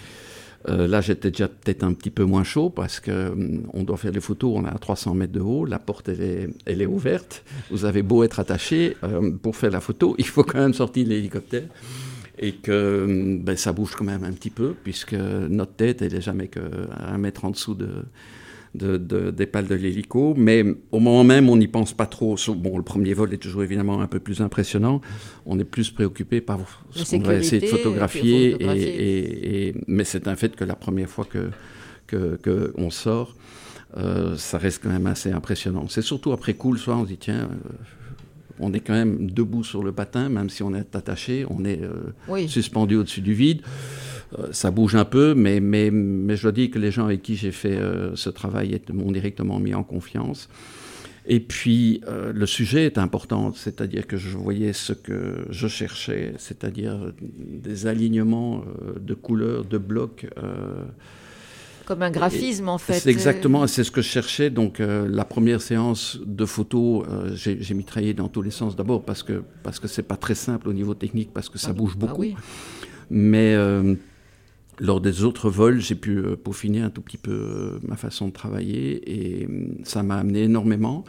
Là, 0.68 1.01
j'étais 1.01 1.31
déjà 1.31 1.48
peut-être 1.48 1.83
un 1.83 1.94
petit 1.94 2.10
peu 2.10 2.24
moins 2.24 2.44
chaud 2.44 2.69
parce 2.69 3.00
que 3.00 3.33
on 3.74 3.83
doit 3.83 3.98
faire 3.98 4.12
les 4.12 4.21
photos. 4.21 4.54
On 4.56 4.65
est 4.65 4.69
à 4.69 4.77
300 4.77 5.13
mètres 5.13 5.33
de 5.33 5.39
haut, 5.39 5.65
la 5.65 5.80
porte 5.80 6.10
elle 6.10 6.81
est, 6.81 6.86
ouverte. 6.86 7.44
Vous 7.69 7.86
avez 7.86 8.01
beau 8.01 8.24
être 8.24 8.39
attaché 8.39 8.95
pour 9.42 9.56
faire 9.56 9.71
la 9.71 9.81
photo, 9.81 10.15
il 10.19 10.27
faut 10.27 10.44
quand 10.44 10.60
même 10.60 10.74
sortir 10.74 11.07
l'hélicoptère 11.07 11.63
et 12.39 12.54
que 12.54 13.39
ben, 13.42 13.56
ça 13.56 13.74
bouge 13.74 13.92
quand 13.95 14.06
même 14.06 14.24
un 14.24 14.31
petit 14.31 14.50
peu 14.50 14.74
puisque 14.83 15.13
notre 15.13 15.74
tête 15.74 16.01
elle 16.01 16.15
est 16.15 16.21
jamais 16.21 16.48
qu'un 16.48 17.18
mètre 17.18 17.45
en 17.45 17.51
dessous 17.51 17.75
de 17.75 17.89
de, 18.75 18.97
des 19.31 19.45
pales 19.45 19.67
de 19.67 19.75
l'hélico, 19.75 20.33
mais 20.35 20.63
au 20.91 20.99
moment 20.99 21.23
même, 21.23 21.49
on 21.49 21.57
n'y 21.57 21.67
pense 21.67 21.93
pas 21.93 22.05
trop. 22.05 22.35
Bon, 22.55 22.77
le 22.77 22.83
premier 22.83 23.13
vol 23.13 23.33
est 23.33 23.37
toujours 23.37 23.63
évidemment 23.63 24.01
un 24.01 24.07
peu 24.07 24.19
plus 24.19 24.41
impressionnant. 24.41 25.01
On 25.45 25.59
est 25.59 25.63
plus 25.63 25.91
préoccupé 25.91 26.41
par 26.41 26.59
ce 26.91 27.15
qu'on 27.15 27.21
va 27.21 27.35
essayer 27.35 27.61
de 27.61 27.67
photographier. 27.67 28.55
Et, 28.59 29.75
mais 29.87 30.03
c'est 30.03 30.27
un 30.27 30.35
fait 30.35 30.55
que 30.55 30.63
la 30.63 30.75
première 30.75 31.09
fois 31.09 31.25
que 31.25 31.49
qu'on 32.07 32.91
sort, 32.91 33.35
euh, 33.97 34.35
ça 34.37 34.57
reste 34.57 34.81
quand 34.83 34.89
même 34.89 35.07
assez 35.07 35.31
impressionnant. 35.31 35.87
C'est 35.87 36.01
surtout 36.01 36.31
après 36.31 36.53
coup 36.55 36.71
le 36.71 36.79
soir, 36.79 36.99
on 36.99 37.03
se 37.03 37.09
dit 37.09 37.17
tiens, 37.17 37.49
euh, 37.51 37.73
on 38.59 38.73
est 38.73 38.79
quand 38.79 38.93
même 38.93 39.29
debout 39.29 39.63
sur 39.63 39.83
le 39.83 39.91
patin, 39.91 40.29
même 40.29 40.49
si 40.49 40.63
on 40.63 40.73
est 40.73 40.95
attaché, 40.95 41.45
on 41.49 41.63
est 41.63 41.81
euh, 41.81 42.47
suspendu 42.47 42.95
au-dessus 42.95 43.21
du 43.21 43.33
vide. 43.33 43.61
Euh, 44.39 44.47
ça 44.51 44.71
bouge 44.71 44.95
un 44.95 45.06
peu, 45.06 45.33
mais, 45.33 45.59
mais, 45.59 45.91
mais 45.91 46.35
je 46.35 46.44
dois 46.44 46.51
dire 46.51 46.71
que 46.71 46.80
les 46.80 46.91
gens 46.91 47.06
avec 47.06 47.21
qui 47.21 47.35
j'ai 47.35 47.51
fait 47.51 47.77
euh, 47.77 48.15
ce 48.15 48.30
travail 48.30 48.80
m'ont 48.92 49.11
directement 49.11 49.59
mis 49.59 49.73
en 49.73 49.83
confiance. 49.83 50.49
Et 51.25 51.40
puis, 51.40 52.02
euh, 52.07 52.33
le 52.33 52.45
sujet 52.45 52.85
est 52.85 52.97
important, 52.97 53.54
c'est-à-dire 53.54 54.07
que 54.07 54.18
je 54.18 54.37
voyais 54.37 54.73
ce 54.73 54.92
que 54.92 55.45
je 55.49 55.68
cherchais, 55.68 56.33
c'est-à-dire 56.37 57.13
des 57.21 57.87
alignements 57.87 58.63
de 58.99 59.13
couleurs, 59.13 59.63
de 59.63 59.78
blocs. 59.78 60.28
Comme 61.85 62.02
un 62.02 62.11
graphisme, 62.11 62.68
en 62.68 62.78
fait. 62.78 62.94
C'est 62.94 63.09
exactement, 63.09 63.68
c'est 63.68 63.85
ce 63.85 63.92
que 63.92 64.02
je 64.02 64.07
cherchais. 64.07 64.49
Donc, 64.49 64.80
la 64.80 65.23
première 65.23 65.61
séance 65.61 66.19
de 66.25 66.45
photos, 66.45 67.06
j'ai 67.35 67.73
mitraillé 67.73 68.13
dans 68.13 68.28
tous 68.28 68.42
les 68.42 68.52
sens. 68.52 68.75
D'abord 68.75 69.06
parce 69.06 69.23
que 69.23 69.44
parce 69.63 69.80
que 69.80 69.87
c'est 69.87 70.04
pas 70.04 70.18
très 70.18 70.35
simple 70.35 70.68
au 70.68 70.73
niveau 70.73 70.94
technique, 70.94 71.31
parce 71.33 71.47
que 71.47 71.57
ça 71.57 71.69
ah, 71.69 71.73
bouge 71.73 71.95
beaucoup. 71.95 72.16
Ah 72.16 72.19
oui. 72.19 72.35
Mais 73.09 73.56
lors 74.80 75.01
des 75.01 75.23
autres 75.23 75.49
vols, 75.49 75.80
j'ai 75.80 75.95
pu 75.95 76.18
euh, 76.18 76.35
peaufiner 76.35 76.81
un 76.81 76.89
tout 76.89 77.01
petit 77.01 77.18
peu 77.18 77.31
euh, 77.31 77.80
ma 77.83 77.95
façon 77.95 78.27
de 78.27 78.33
travailler 78.33 79.42
et 79.42 79.45
hum, 79.45 79.77
ça 79.83 80.03
m'a 80.03 80.18
amené 80.18 80.44
énormément. 80.44 81.03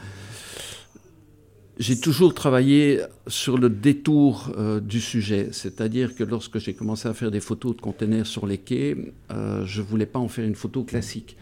J'ai 1.79 1.99
toujours 1.99 2.35
travaillé 2.35 3.01
sur 3.27 3.59
le 3.59 3.69
détour 3.69 4.53
euh, 4.57 4.79
du 4.79 5.01
sujet, 5.01 5.49
c'est-à-dire 5.51 6.15
que 6.15 6.23
lorsque 6.23 6.59
j'ai 6.59 6.73
commencé 6.73 7.09
à 7.09 7.15
faire 7.15 7.33
des 7.33 7.41
photos 7.41 7.75
de 7.75 7.81
conteneurs 7.81 8.27
sur 8.27 8.47
les 8.47 8.59
quais, 8.59 8.97
je 9.31 9.81
ne 9.81 9.87
voulais 9.87 10.07
pas 10.07 10.21
en 10.21 10.29
faire 10.29 10.45
une 10.45 10.55
photo 10.55 10.85
classique. 10.85 11.37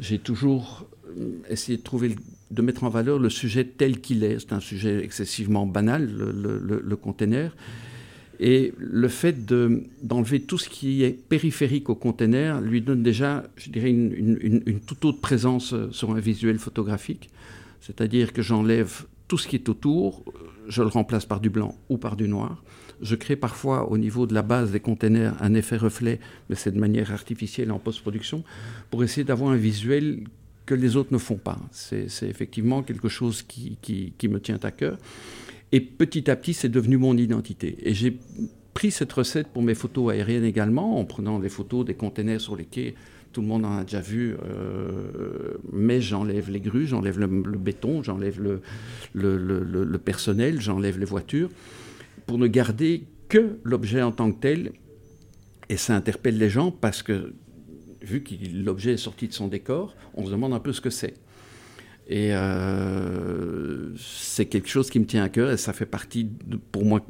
J'ai 0.00 0.18
toujours 0.18 0.86
hum, 1.16 1.34
essayé 1.50 1.76
de 1.76 1.82
trouver, 1.82 2.16
de 2.50 2.62
mettre 2.62 2.84
en 2.84 2.88
valeur 2.88 3.18
le 3.18 3.28
sujet 3.28 3.64
tel 3.64 4.00
qu'il 4.00 4.24
est. 4.24 4.38
C'est 4.38 4.54
un 4.54 4.60
sujet 4.60 5.04
excessivement 5.04 5.66
banal, 5.66 6.10
le, 6.10 6.32
le, 6.32 6.82
le 6.82 6.96
conteneur. 6.96 7.54
Et 8.40 8.72
le 8.78 9.08
fait 9.08 9.46
d'enlever 10.02 10.40
tout 10.40 10.58
ce 10.58 10.68
qui 10.68 11.02
est 11.02 11.10
périphérique 11.10 11.88
au 11.88 11.94
conteneur 11.94 12.60
lui 12.60 12.80
donne 12.80 13.02
déjà, 13.02 13.44
je 13.56 13.70
dirais, 13.70 13.90
une, 13.90 14.80
toute 14.86 15.04
autre 15.04 15.20
présence 15.20 15.72
euh, 15.72 15.90
sur 15.92 16.10
un 16.10 16.20
visuel 16.20 16.58
photographique. 16.58 17.30
C'est-à-dire 17.80 18.32
que 18.32 18.42
j'enlève 18.42 19.04
tout 19.28 19.38
ce 19.38 19.46
qui 19.46 19.56
est 19.56 19.68
autour, 19.68 20.24
je 20.68 20.82
le 20.82 20.88
remplace 20.88 21.26
par 21.26 21.40
du 21.40 21.50
blanc 21.50 21.76
ou 21.88 21.96
par 21.96 22.16
du 22.16 22.28
noir. 22.28 22.62
Je 23.00 23.14
crée 23.14 23.36
parfois 23.36 23.90
au 23.90 23.98
niveau 23.98 24.26
de 24.26 24.34
la 24.34 24.42
base 24.42 24.72
des 24.72 24.80
conteneurs 24.80 25.36
un 25.40 25.54
effet 25.54 25.76
reflet, 25.76 26.20
mais 26.48 26.56
c'est 26.56 26.70
de 26.70 26.78
manière 26.78 27.12
artificielle 27.12 27.70
en 27.70 27.78
post-production, 27.78 28.44
pour 28.90 29.04
essayer 29.04 29.24
d'avoir 29.24 29.50
un 29.50 29.56
visuel 29.56 30.24
que 30.66 30.74
les 30.74 30.96
autres 30.96 31.12
ne 31.12 31.18
font 31.18 31.36
pas. 31.36 31.58
C'est 31.70 32.06
effectivement 32.22 32.82
quelque 32.82 33.08
chose 33.08 33.42
qui 33.42 33.76
me 34.22 34.40
tient 34.40 34.58
à 34.62 34.70
cœur. 34.70 34.98
Et 35.74 35.80
petit 35.80 36.30
à 36.30 36.36
petit, 36.36 36.54
c'est 36.54 36.68
devenu 36.68 36.98
mon 36.98 37.16
identité. 37.16 37.76
Et 37.82 37.94
j'ai 37.94 38.16
pris 38.74 38.92
cette 38.92 39.12
recette 39.12 39.48
pour 39.48 39.60
mes 39.60 39.74
photos 39.74 40.12
aériennes 40.12 40.44
également, 40.44 41.00
en 41.00 41.04
prenant 41.04 41.40
des 41.40 41.48
photos 41.48 41.84
des 41.84 41.94
containers 41.94 42.40
sur 42.40 42.54
les 42.54 42.64
quais. 42.64 42.94
Tout 43.32 43.40
le 43.40 43.48
monde 43.48 43.64
en 43.64 43.78
a 43.78 43.82
déjà 43.82 44.00
vu, 44.00 44.36
euh, 44.46 45.54
mais 45.72 46.00
j'enlève 46.00 46.48
les 46.48 46.60
grues, 46.60 46.86
j'enlève 46.86 47.18
le, 47.18 47.26
béton, 47.26 48.04
j'enlève 48.04 48.40
le, 48.40 48.62
le, 49.14 49.98
personnel, 49.98 50.60
j'enlève 50.60 50.96
les 50.96 51.04
voitures, 51.04 51.50
pour 52.26 52.38
ne 52.38 52.46
garder 52.46 53.02
que 53.28 53.58
l'objet 53.64 54.00
en 54.00 54.12
tant 54.12 54.30
que 54.30 54.38
tel. 54.38 54.74
Et 55.68 55.76
ça 55.76 55.96
interpelle 55.96 56.38
les 56.38 56.50
gens 56.50 56.70
parce 56.70 57.02
que, 57.02 57.34
vu 58.00 58.22
que 58.22 58.32
l'objet 58.54 58.92
est 58.92 58.96
sorti 58.96 59.26
de 59.26 59.32
son 59.32 59.48
décor, 59.48 59.96
on 60.14 60.24
se 60.24 60.30
demande 60.30 60.54
un 60.54 60.60
peu 60.60 60.72
ce 60.72 60.80
que 60.80 60.90
c'est. 60.90 61.14
Et 62.06 62.34
euh, 62.34 63.94
c'est 63.96 64.46
quelque 64.46 64.68
chose 64.68 64.90
qui 64.90 65.00
me 65.00 65.06
tient 65.06 65.24
à 65.24 65.28
cœur 65.30 65.50
et 65.50 65.56
ça 65.56 65.72
fait 65.72 65.86
partie, 65.86 66.28
pour 66.70 66.84
moi, 66.84 67.00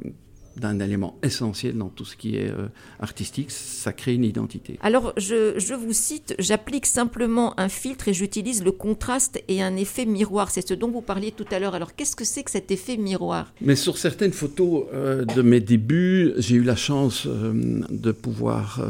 d'un 0.55 0.79
élément 0.79 1.17
essentiel 1.21 1.77
dans 1.77 1.89
tout 1.89 2.05
ce 2.05 2.15
qui 2.15 2.37
est 2.37 2.49
euh, 2.49 2.67
artistique, 3.01 3.51
ça 3.51 3.91
crée 3.91 4.13
une 4.13 4.23
identité. 4.23 4.79
Alors, 4.81 5.11
je, 5.17 5.59
je 5.59 5.73
vous 5.73 5.91
cite, 5.91 6.33
j'applique 6.39 6.85
simplement 6.85 7.59
un 7.59 7.67
filtre 7.67 8.07
et 8.07 8.13
j'utilise 8.13 8.63
le 8.63 8.71
contraste 8.71 9.43
et 9.49 9.61
un 9.61 9.75
effet 9.75 10.05
miroir. 10.05 10.49
C'est 10.49 10.65
ce 10.65 10.73
dont 10.73 10.89
vous 10.89 11.01
parliez 11.01 11.33
tout 11.33 11.45
à 11.51 11.59
l'heure. 11.59 11.75
Alors, 11.75 11.93
qu'est-ce 11.93 12.15
que 12.15 12.23
c'est 12.23 12.43
que 12.43 12.51
cet 12.51 12.71
effet 12.71 12.95
miroir? 12.95 13.53
Mais 13.59 13.75
sur 13.75 13.97
certaines 13.97 14.31
photos 14.31 14.85
euh, 14.93 15.25
de 15.25 15.41
mes 15.41 15.59
débuts, 15.59 16.31
j'ai 16.37 16.55
eu 16.55 16.63
la 16.63 16.77
chance 16.77 17.27
de 17.27 18.11
pouvoir 18.13 18.81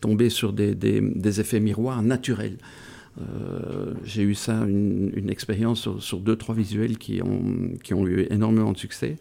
tomber 0.00 0.30
sur 0.30 0.54
des, 0.54 0.74
des, 0.74 1.02
des 1.02 1.40
effets 1.40 1.60
miroirs 1.60 2.02
naturels. 2.02 2.56
Euh, 3.20 3.94
j'ai 4.04 4.22
eu 4.22 4.34
ça, 4.34 4.64
une, 4.66 5.30
expérience 5.30 5.88
sur, 5.98 6.20
deux, 6.20 6.36
trois 6.36 6.54
visuels 6.54 6.98
qui 6.98 7.22
ont, 7.22 7.76
qui 7.82 7.94
ont 7.94 8.06
eu 8.06 8.26
énormément 8.30 8.72
de 8.72 8.78
succès. 8.78 9.16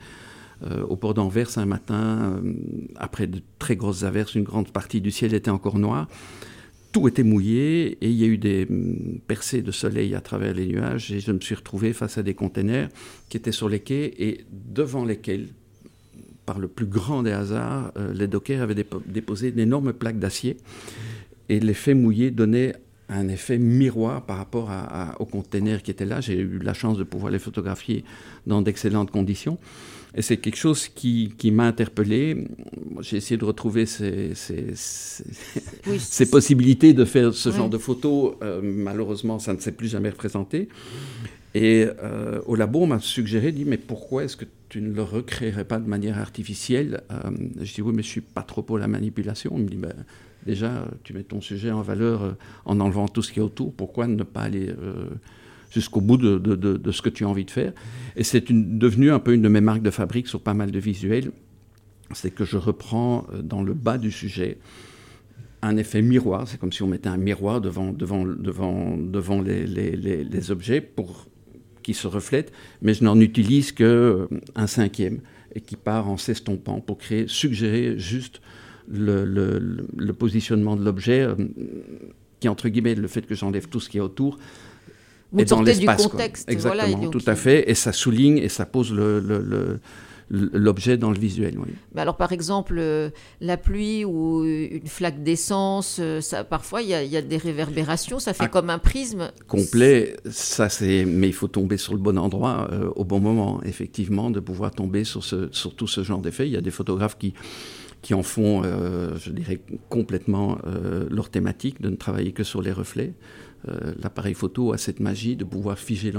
Euh, 0.63 0.83
au 0.83 0.95
port 0.95 1.13
d'Anvers, 1.13 1.57
un 1.57 1.65
matin, 1.65 2.39
euh, 2.43 2.53
après 2.95 3.27
de 3.27 3.41
très 3.59 3.75
grosses 3.75 4.03
averses, 4.03 4.35
une 4.35 4.43
grande 4.43 4.71
partie 4.71 5.01
du 5.01 5.11
ciel 5.11 5.33
était 5.33 5.51
encore 5.51 5.79
noir. 5.79 6.07
Tout 6.91 7.09
était 7.09 7.23
mouillé 7.23 7.97
et 7.99 8.09
il 8.09 8.15
y 8.15 8.23
a 8.23 8.27
eu 8.27 8.37
des 8.37 8.65
mm, 8.65 9.19
percées 9.27 9.61
de 9.61 9.71
soleil 9.71 10.15
à 10.15 10.21
travers 10.21 10.53
les 10.53 10.65
nuages 10.65 11.11
et 11.11 11.19
je 11.19 11.31
me 11.31 11.41
suis 11.41 11.55
retrouvé 11.55 11.91
face 11.91 12.17
à 12.17 12.23
des 12.23 12.33
containers 12.33 12.89
qui 13.27 13.37
étaient 13.37 13.51
sur 13.51 13.67
les 13.67 13.79
quais 13.79 14.13
et 14.17 14.45
devant 14.51 15.03
lesquels, 15.03 15.47
par 16.45 16.57
le 16.59 16.69
plus 16.69 16.85
grand 16.85 17.23
des 17.23 17.31
hasards, 17.31 17.91
les 18.13 18.27
dockers 18.27 18.61
avaient 18.61 18.85
déposé 19.07 19.51
d'énormes 19.51 19.93
plaques 19.93 20.19
d'acier 20.19 20.57
et 21.49 21.59
l'effet 21.59 21.95
mouillé 21.95 22.29
donnait 22.29 22.75
un 23.09 23.27
effet 23.27 23.57
miroir 23.57 24.25
par 24.25 24.37
rapport 24.37 24.71
aux 25.19 25.25
containers 25.25 25.83
qui 25.83 25.91
étaient 25.91 26.05
là. 26.05 26.21
J'ai 26.21 26.39
eu 26.39 26.59
la 26.59 26.73
chance 26.73 26.97
de 26.97 27.03
pouvoir 27.03 27.31
les 27.31 27.39
photographier 27.39 28.03
dans 28.47 28.61
d'excellentes 28.61 29.11
conditions. 29.11 29.57
Et 30.17 30.21
c'est 30.21 30.37
quelque 30.37 30.55
chose 30.55 30.87
qui, 30.87 31.33
m'a 31.51 31.65
interpellé. 31.67 32.47
J'ai 33.01 33.17
essayé 33.17 33.37
de 33.37 33.43
retrouver 33.43 33.85
ces, 33.85 34.33
possibilités 36.31 36.93
de 36.93 37.03
faire 37.03 37.33
ce 37.33 37.51
genre 37.51 37.69
de 37.69 37.77
photos. 37.77 38.35
Euh, 38.41 38.61
malheureusement, 38.63 39.39
ça 39.39 39.53
ne 39.53 39.59
s'est 39.59 39.73
plus 39.73 39.89
jamais 39.89 40.09
représenté. 40.09 40.69
Et 41.53 41.85
euh, 42.01 42.39
au 42.45 42.55
labo, 42.55 42.83
on 42.83 42.87
m'a 42.87 42.99
suggéré, 42.99 43.51
dit, 43.51 43.65
mais 43.65 43.77
pourquoi 43.77 44.23
est-ce 44.23 44.37
que 44.37 44.45
tu 44.69 44.81
ne 44.81 44.93
le 44.93 45.03
recréerais 45.03 45.65
pas 45.65 45.79
de 45.79 45.87
manière 45.87 46.17
artificielle? 46.17 47.01
Euh, 47.11 47.31
Je 47.61 47.73
dis, 47.73 47.81
oui, 47.81 47.93
mais 47.93 48.03
je 48.03 48.07
suis 48.07 48.21
pas 48.21 48.41
trop 48.41 48.61
pour 48.61 48.77
la 48.77 48.87
manipulation. 48.87 49.51
On 49.53 49.57
me 49.59 49.67
dit, 49.67 49.77
ben, 49.77 49.93
déjà, 50.45 50.87
tu 51.03 51.13
mets 51.13 51.23
ton 51.23 51.41
sujet 51.41 51.71
en 51.71 51.81
valeur 51.81 52.23
euh, 52.23 52.31
en 52.65 52.79
enlevant 52.79 53.07
tout 53.07 53.21
ce 53.21 53.31
qui 53.31 53.39
est 53.39 53.43
autour. 53.43 53.73
Pourquoi 53.73 54.07
ne 54.07 54.23
pas 54.23 54.41
aller 54.41 54.69
euh, 54.69 55.07
jusqu'au 55.71 56.01
bout 56.01 56.17
de, 56.17 56.91
ce 56.91 57.01
que 57.01 57.09
tu 57.09 57.25
as 57.25 57.29
envie 57.29 57.45
de 57.45 57.51
faire? 57.51 57.73
Et 58.15 58.23
c'est 58.23 58.51
devenu 58.51 59.11
un 59.11 59.19
peu 59.19 59.33
une 59.33 59.41
de 59.41 59.49
mes 59.49 59.61
marques 59.61 59.81
de 59.81 59.91
fabrique 59.91 60.27
sur 60.27 60.41
pas 60.41 60.53
mal 60.53 60.71
de 60.71 60.79
visuels. 60.79 61.31
C'est 62.13 62.31
que 62.31 62.45
je 62.45 62.57
reprends 62.57 63.25
euh, 63.33 63.41
dans 63.41 63.63
le 63.63 63.73
bas 63.73 63.97
du 63.97 64.11
sujet 64.11 64.59
un 65.61 65.77
effet 65.77 66.01
miroir. 66.01 66.47
C'est 66.47 66.59
comme 66.59 66.71
si 66.71 66.83
on 66.83 66.87
mettait 66.87 67.09
un 67.09 67.17
miroir 67.17 67.59
devant, 67.59 67.91
les, 69.41 70.51
objets 70.51 70.81
pour 70.81 71.27
qui 71.81 71.93
se 71.93 72.07
reflètent, 72.07 72.51
mais 72.81 72.93
je 72.93 73.03
n'en 73.03 73.19
utilise 73.19 73.71
qu'un 73.71 74.27
cinquième 74.67 75.21
et 75.53 75.61
qui 75.61 75.75
part 75.75 76.09
en 76.09 76.17
s'estompant 76.17 76.81
pour 76.81 76.97
créer, 76.97 77.25
suggérer 77.27 77.97
juste 77.97 78.41
le, 78.87 80.11
positionnement 80.13 80.75
de 80.75 80.83
l'objet, 80.83 81.21
euh, 81.21 81.35
qui 82.39 82.47
entre 82.47 82.69
guillemets 82.69 82.95
le 82.95 83.07
fait 83.07 83.23
que 83.23 83.35
j'enlève 83.35 83.67
tout 83.67 83.79
ce 83.79 83.89
qui 83.89 83.97
est 83.97 84.01
autour, 84.01 84.37
Vous 85.31 85.41
est 85.41 85.45
dans 85.45 85.61
l'espace. 85.61 86.07
Exactement, 86.47 87.09
tout 87.09 87.23
à 87.25 87.35
fait, 87.35 87.69
et 87.69 87.75
ça 87.75 87.91
souligne 87.91 88.37
et 88.37 88.49
ça 88.49 88.65
pose 88.65 88.93
le, 88.93 89.79
l'objet 90.29 90.97
dans 90.97 91.11
le 91.11 91.19
visuel. 91.19 91.55
Mais 91.93 92.01
alors, 92.01 92.17
par 92.17 92.31
exemple, 92.31 92.77
euh, 92.79 93.11
la 93.41 93.57
pluie 93.57 94.05
ou 94.05 94.43
une 94.43 94.87
flaque 94.87 95.21
d'essence, 95.21 95.97
euh, 95.99 96.19
ça, 96.19 96.43
parfois 96.43 96.81
il 96.81 96.89
y, 96.89 97.17
a 97.17 97.21
des 97.21 97.37
réverbérations, 97.37 98.19
ça 98.19 98.33
fait 98.33 98.45
ah, 98.45 98.47
comme 98.47 98.71
un 98.71 98.79
prisme. 98.79 99.31
Complet, 99.47 100.17
ça 100.29 100.69
c'est. 100.69 101.05
Mais 101.05 101.27
il 101.27 101.33
faut 101.33 101.47
tomber 101.47 101.77
sur 101.77 101.93
le 101.93 101.99
bon 101.99 102.17
endroit 102.17 102.69
au 102.95 103.03
bon 103.03 103.19
moment, 103.19 103.61
effectivement, 103.63 104.31
de 104.31 104.39
pouvoir 104.39 104.71
tomber 104.71 105.03
sur, 105.03 105.23
ce, 105.23 105.49
sur 105.51 105.75
tout 105.75 105.87
ce 105.87 106.03
genre 106.03 106.19
d'effet. 106.19 106.47
Il 106.47 106.53
y 106.53 106.57
a 106.57 106.61
des 106.61 106.71
photographes 106.71 107.17
qui 107.17 107.33
qui 108.05 108.13
en 108.13 108.21
font, 108.21 108.61
euh, 108.63 109.17
je 109.17 109.31
dirais, 109.31 109.59
complètement 109.89 110.59
euh, 110.67 111.07
leur 111.09 111.29
thématique, 111.29 111.81
de 111.81 111.89
ne 111.89 111.95
travailler 111.95 112.33
que 112.33 112.43
sur 112.43 112.61
les 112.61 112.71
reflets. 112.71 113.13
Euh, 113.67 113.95
l'appareil 113.99 114.35
photo 114.35 114.73
a 114.73 114.77
cette 114.77 114.99
magie 114.99 115.35
de 115.35 115.43
pouvoir 115.43 115.79
figer 115.79 116.13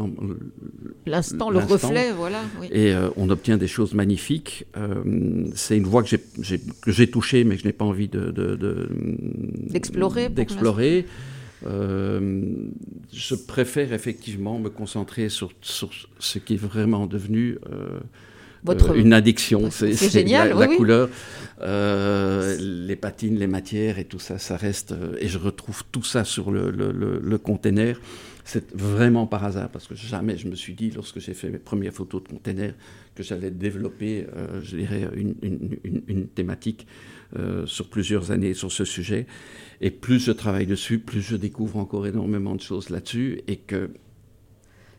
l'instant, 1.06 1.48
le 1.48 1.60
reflet, 1.60 2.10
voilà. 2.10 2.42
Et 2.72 2.92
on 3.16 3.30
obtient 3.30 3.56
des 3.56 3.68
choses 3.68 3.94
magnifiques. 3.94 4.66
c'est 5.54 5.76
une 5.76 5.86
voie 5.86 6.02
que 6.02 6.18
j'ai 6.88 7.08
touchée, 7.08 7.44
mais 7.44 7.54
que 7.54 7.62
je 7.62 7.66
n'ai 7.68 7.72
pas 7.72 7.84
envie 7.84 8.08
de, 8.08 8.32
d'explorer. 9.68 10.28
je 11.62 13.34
préfère 13.46 13.92
effectivement 13.92 14.58
me 14.58 14.70
concentrer 14.70 15.28
sur, 15.28 15.52
sur 15.60 15.90
ce 16.18 16.40
qui 16.40 16.54
est 16.54 16.62
vraiment 16.70 17.06
devenu 17.06 17.58
euh, 17.70 18.00
une 18.94 19.12
addiction. 19.12 19.70
C'est 19.70 20.10
génial, 20.10 20.56
la, 20.58 20.68
couleur, 20.68 21.08
euh, 21.62 22.56
les 22.58 22.96
patines, 22.96 23.38
les 23.38 23.46
matières 23.46 23.98
et 23.98 24.04
tout 24.04 24.18
ça, 24.18 24.38
ça 24.38 24.56
reste. 24.56 24.92
Euh, 24.92 25.16
et 25.20 25.28
je 25.28 25.38
retrouve 25.38 25.84
tout 25.90 26.02
ça 26.02 26.24
sur 26.24 26.50
le, 26.50 26.70
le, 26.70 27.38
container. 27.38 28.00
C'est 28.44 28.74
vraiment 28.74 29.26
par 29.26 29.44
hasard, 29.44 29.68
parce 29.70 29.86
que 29.86 29.94
jamais 29.94 30.36
je 30.36 30.48
me 30.48 30.54
suis 30.54 30.74
dit, 30.74 30.90
lorsque 30.90 31.18
j'ai 31.18 31.34
fait 31.34 31.50
mes 31.50 31.58
premières 31.58 31.92
photos 31.92 32.22
de 32.22 32.28
container, 32.28 32.74
que 33.14 33.22
j'allais 33.22 33.50
développer, 33.50 34.26
je 34.62 34.76
dirais, 34.76 35.08
une, 35.16 35.34
une, 36.06 36.28
thématique 36.28 36.86
sur 37.64 37.88
plusieurs 37.88 38.30
années 38.30 38.54
sur 38.54 38.70
ce 38.70 38.84
sujet. 38.84 39.26
Et 39.80 39.90
plus 39.90 40.20
je 40.20 40.30
travaille 40.30 40.66
dessus, 40.66 41.00
plus 41.00 41.22
je 41.22 41.34
découvre 41.34 41.78
encore 41.78 42.06
énormément 42.06 42.54
de 42.54 42.60
choses 42.60 42.88
là-dessus, 42.90 43.40
et 43.48 43.56
que, 43.56 43.90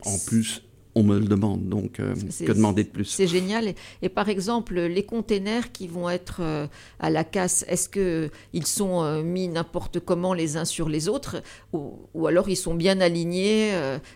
en 0.04 0.18
plus, 0.26 0.62
on 0.98 1.02
me 1.02 1.18
le 1.18 1.26
demande. 1.26 1.68
Donc, 1.68 2.00
euh, 2.00 2.14
que 2.44 2.52
demander 2.52 2.84
de 2.84 2.88
plus? 2.88 3.04
C'est 3.04 3.26
génial. 3.26 3.74
Et, 4.02 4.08
par 4.08 4.28
exemple, 4.28 4.78
les 4.78 5.04
containers 5.04 5.72
qui 5.72 5.86
vont 5.86 6.10
être 6.10 6.38
euh, 6.40 6.66
à 6.98 7.10
la 7.10 7.24
casse, 7.24 7.64
est-ce 7.68 7.88
qu'ils 7.88 8.66
sont 8.66 9.02
euh, 9.02 9.22
mis 9.22 9.48
n'importe 9.48 10.00
comment 10.00 10.34
les 10.34 10.56
uns 10.56 10.64
sur 10.64 10.88
les 10.88 11.08
autres 11.08 11.42
ou, 11.72 12.26
alors 12.26 12.48
ils 12.48 12.56
sont 12.56 12.74
bien 12.74 13.00
alignés 13.00 13.70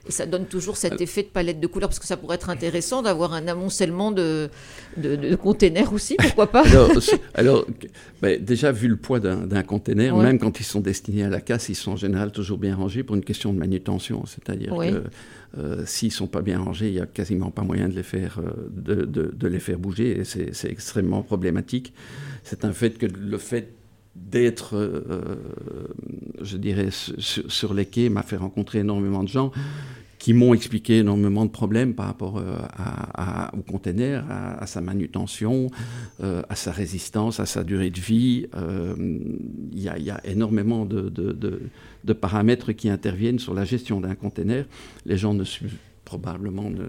et 0.07 0.11
ça 0.11 0.27
donne 0.27 0.47
toujours 0.47 0.77
cet 0.77 1.01
effet 1.01 1.23
de 1.23 1.29
palette 1.29 1.61
de 1.61 1.67
couleurs 1.67 1.89
Parce 1.89 1.99
que 1.99 2.07
ça 2.07 2.17
pourrait 2.17 2.37
être 2.37 2.51
intéressant 2.51 3.03
d'avoir 3.03 3.33
un 3.33 3.47
amoncellement 3.47 4.11
de, 4.11 4.51
de, 4.97 5.37
containers 5.37 5.93
aussi, 5.93 6.17
pourquoi 6.17 6.49
pas? 6.49 6.65
Alors, 7.35 7.67
ben, 8.21 8.43
déjà, 8.43 8.73
vu 8.73 8.89
le 8.89 8.97
poids 8.97 9.21
d'un 9.21 9.63
container, 9.63 10.17
même 10.17 10.39
quand 10.39 10.61
ils 10.61 10.65
sont 10.65 10.81
destinés 10.81 11.25
à 11.25 11.29
la 11.29 11.41
casse, 11.41 11.69
ils 11.69 11.75
sont 11.75 11.93
en 11.93 11.97
général 11.97 12.33
toujours 12.33 12.59
bien 12.59 12.75
rangés 12.75 13.03
pour 13.03 13.17
une 13.17 13.25
question 13.25 13.53
de 13.53 13.59
manutention. 13.59 14.25
C'est-à-dire 14.27 14.75
que 14.75 15.03
euh, 15.59 15.85
s'ils 15.85 16.13
sont 16.13 16.29
pas 16.29 16.41
bien 16.41 16.59
rangés, 16.59 16.89
il 16.89 16.95
n'y 16.95 17.01
a 17.01 17.07
quasiment 17.07 17.51
pas 17.51 17.63
moyen 17.63 17.89
de 17.89 17.95
les 17.95 18.03
faire, 18.03 18.39
euh, 18.39 18.69
de, 18.71 19.47
les 19.47 19.61
faire 19.61 19.79
bouger 19.79 20.19
et 20.19 20.25
c'est 20.25 20.71
extrêmement 20.71 21.23
problématique. 21.23 21.93
C'est 22.43 22.65
un 22.65 22.73
fait 22.73 22.97
que 22.97 23.07
le 23.07 23.39
fait 23.39 23.75
d'être, 24.17 24.77
euh, 24.77 25.37
je 26.41 26.57
dirais, 26.57 26.89
sur 26.91 27.75
les 27.75 27.87
quais 27.87 28.09
m'a 28.09 28.23
fait 28.23 28.37
rencontrer 28.37 28.81
énormément 28.81 29.23
de 29.23 29.29
gens 29.29 29.53
qui 30.23 30.35
m'ont 30.35 30.55
expliqué 30.55 30.99
énormément 30.99 31.45
de 31.45 31.51
problèmes 31.51 31.95
par 31.95 32.07
rapport 32.07 32.39
euh, 32.39 32.57
à, 32.77 33.51
au 33.57 33.63
conteneur, 33.63 34.25
à, 34.31 34.69
sa 34.69 34.81
manutention, 34.81 35.69
euh, 36.23 36.43
à 36.49 36.55
sa 36.55 36.71
résistance, 36.71 37.41
à 37.41 37.45
sa 37.45 37.65
durée 37.65 37.91
de 37.91 37.99
vie. 37.99 38.47
Euh, 38.55 38.95
il 39.73 39.81
y, 39.81 39.83
y, 39.83 40.11
a 40.11 40.21
énormément 40.25 40.87
de, 40.87 41.09
de, 41.09 41.33
de, 42.05 42.13
paramètres 42.13 42.71
qui 42.71 42.89
interviennent 42.89 43.41
sur 43.41 43.53
la 43.53 43.65
gestion 43.65 44.01
d'un 44.01 44.15
conteneur. 44.15 44.65
Les 45.07 45.19
gens 45.19 45.35
ne 45.35 45.43
suivent 45.43 45.79
probablement 46.05 46.71
ne, 46.71 46.85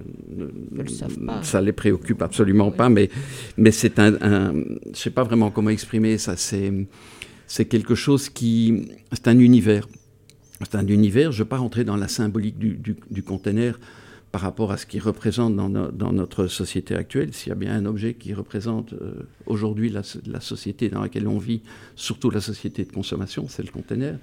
ne, 0.84 1.42
ça 1.42 1.60
les 1.60 1.74
préoccupe 1.74 2.22
absolument 2.22 2.70
pas, 2.70 2.90
mais, 2.90 3.10
mais 3.58 3.72
c'est 3.72 3.98
un, 3.98 4.14
un, 4.22 4.54
je 4.94 5.00
sais 5.00 5.10
pas 5.10 5.24
vraiment 5.24 5.50
comment 5.50 5.72
exprimer 5.72 6.20
ça, 6.20 6.36
c'est 6.38 7.66
quelque 7.66 7.96
chose 7.96 8.30
qui, 8.30 8.90
c'est 9.12 9.28
un 9.28 9.40
univers. 9.40 9.88
C'est 10.62 10.76
un 10.76 10.88
univers, 10.88 11.32
je 11.32 11.40
ne 11.40 11.44
vais 11.44 11.50
pas 11.50 11.58
rentrer 11.58 11.84
dans 11.84 11.96
la 11.96 12.08
symbolique 12.08 12.58
du, 12.58 12.78
du, 13.10 13.24
conteneur 13.24 13.80
par 14.32 14.42
rapport 14.42 14.72
à 14.72 14.78
ce 14.78 14.86
qu'il 14.86 15.02
représente 15.02 15.56
dans, 15.56 16.14
notre 16.14 16.48
société 16.48 16.96
actuelle. 16.96 17.34
S'il 17.34 17.50
y 17.50 17.52
a 17.52 17.56
bien 17.56 17.76
un 17.76 17.86
objet 17.86 18.14
qui 18.14 18.34
représente 18.34 18.94
euh, 18.94 19.28
aujourd'hui 19.46 19.90
la, 19.90 20.04
société 20.40 20.90
dans 20.90 21.02
laquelle 21.02 21.28
on 21.28 21.38
vit, 21.38 21.62
surtout 21.96 22.30
la 22.30 22.42
société 22.42 22.84
de 22.84 22.92
consommation, 22.92 23.48
c'est 23.50 23.64
le 23.64 23.72
conteneur. 23.72 24.18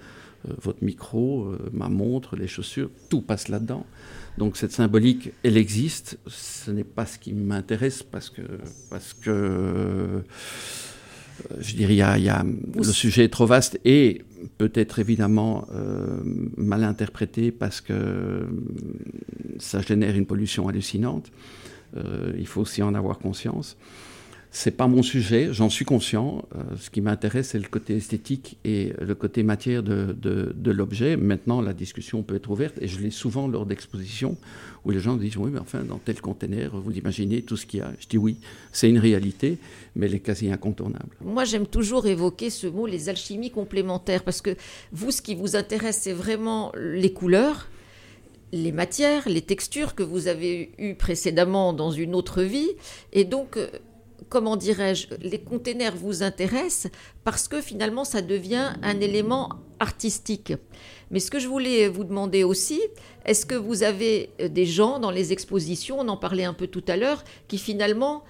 Euh, 0.49 0.53
votre 0.63 0.83
micro, 0.83 1.45
euh, 1.45 1.59
ma 1.73 1.89
montre, 1.89 2.37
les 2.37 2.49
chaussures, 2.49 2.91
tout 3.09 3.21
passe 3.21 3.49
là-dedans. 3.49 3.87
Donc 4.39 4.57
cette 4.57 4.73
symbolique, 4.73 5.31
elle 5.43 5.57
existe. 5.57 6.19
Ce 6.27 6.71
n'est 6.71 6.85
pas 6.85 7.07
ce 7.07 7.19
qui 7.19 7.33
m'intéresse 7.33 8.03
parce 8.03 8.31
que, 8.31 8.43
parce 8.89 9.15
que 9.15 10.23
je 11.61 11.75
dirais, 11.75 11.94
il 11.94 12.25
y 12.25 12.28
a, 12.28 12.44
le 12.75 12.82
sujet 12.85 13.25
est 13.25 13.28
trop 13.28 13.47
vaste 13.47 13.80
et 13.85 14.23
peut-être 14.59 14.99
évidemment 14.99 15.66
euh, 15.75 16.20
mal 16.56 16.85
interprété 16.85 17.50
parce 17.50 17.80
que 17.80 18.47
ça 19.59 19.80
génère 19.80 20.16
une 20.16 20.26
pollution 20.26 20.68
hallucinante. 20.68 21.30
Euh, 21.97 22.32
il 22.38 22.47
faut 22.47 22.61
aussi 22.61 22.82
en 22.82 22.94
avoir 22.94 23.18
conscience. 23.18 23.76
C'est 24.52 24.73
pas 24.73 24.88
mon 24.88 25.02
sujet, 25.02 25.52
j'en 25.52 25.71
suis 25.71 25.85
conscient. 25.85 26.45
Euh, 26.57 26.76
ce 26.76 26.90
qui 26.90 27.00
m'intéresse, 27.00 27.50
c'est 27.50 27.59
le 27.59 27.69
côté 27.69 27.97
esthétique 27.97 28.59
et 28.64 28.92
le 29.00 29.14
côté 29.14 29.45
matière 29.45 29.85
de, 29.85 30.12
de, 30.12 30.71
l'objet. 30.73 31.16
Maintenant, 31.16 31.61
la 31.61 31.73
discussion 31.73 32.25
peut 32.25 32.35
être 32.35 32.50
ouverte 32.50 32.75
et 32.80 32.88
je 32.88 32.99
l'ai 32.99 33.11
souvent 33.11 33.47
lors 33.47 33.64
d'expositions 33.64 34.37
où 34.85 34.90
les 34.90 34.99
gens 34.99 35.16
disent 35.16 35.37
Oui, 35.37 35.50
mais 35.52 35.61
enfin, 35.61 35.85
dans 35.85 35.99
tel 35.99 36.21
conteneur, 36.21 36.80
vous 36.80 36.90
imaginez 36.92 37.42
tout 37.42 37.57
ce 37.57 37.64
qu'il 37.64 37.78
y 37.78 37.83
a. 37.83 37.92
Je 38.00 38.09
dis 38.09 38.19
Oui, 38.19 38.38
c'est 38.73 38.88
une 38.88 38.99
réalité, 38.99 39.59
mais 39.95 40.07
elle 40.07 40.14
est 40.16 40.21
quasi 40.21 40.50
incontournable. 40.50 41.14
Moi, 41.25 41.45
j'aime 41.45 41.69
toujours 41.69 42.09
évoquer 42.09 42.50
ce 42.50 42.66
mot, 42.66 42.87
les 42.87 43.09
alchimies 43.09 43.52
complémentaires, 43.52 44.25
parce 44.25 44.40
que 44.40 44.57
vous, 44.90 45.12
ce 45.12 45.23
qui 45.23 45.37
vous 45.37 45.54
intéresse, 45.54 46.00
c'est 46.02 46.12
vraiment 46.12 46.73
les 46.76 47.12
couleurs 47.12 47.69
les 48.52 48.73
matières, 48.73 49.28
les 49.28 49.42
textures 49.42 49.95
que 49.95 50.02
vous 50.02 50.26
avez 50.26 50.73
eues 50.78 50.95
précédemment 50.95 51.73
dans 51.73 51.92
une 51.92 52.16
autre 52.16 52.42
vie. 52.42 52.71
Et 53.12 53.25
donc, 53.25 53.57
euh, 53.57 53.69
comment 54.29 54.57
dirais-je, 54.57 55.09
les 55.21 55.41
containers 55.41 55.97
vous 55.97 56.23
intéressent 56.23 56.91
parce 57.25 57.49
que 57.49 57.61
finalement 57.61 58.05
ça 58.05 58.23
devient 58.23 58.73
un 58.83 59.00
élément 59.00 59.50
artistique. 59.79 60.53
Mais 61.11 61.21
ce 61.21 61.31
que 61.31 61.39
je 61.39 61.49
voulais 61.49 61.89
vous 61.89 62.05
demander 62.05 62.45
aussi, 62.45 62.81
est-ce 63.25 63.47
que 63.47 63.55
vous 63.55 63.83
avez 63.83 64.31
euh, 64.41 64.49
des 64.49 64.67
gens 64.67 64.99
dans 64.99 65.11
les 65.11 65.33
expositions, 65.33 65.99
on 66.00 66.09
en 66.09 66.17
parlait 66.17 66.45
un 66.45 66.55
peu 66.55 66.67
tout 66.67 66.85
à 66.89 66.97
l'heure, 66.97 67.25
qui 67.49 67.59
finalement 67.59 68.25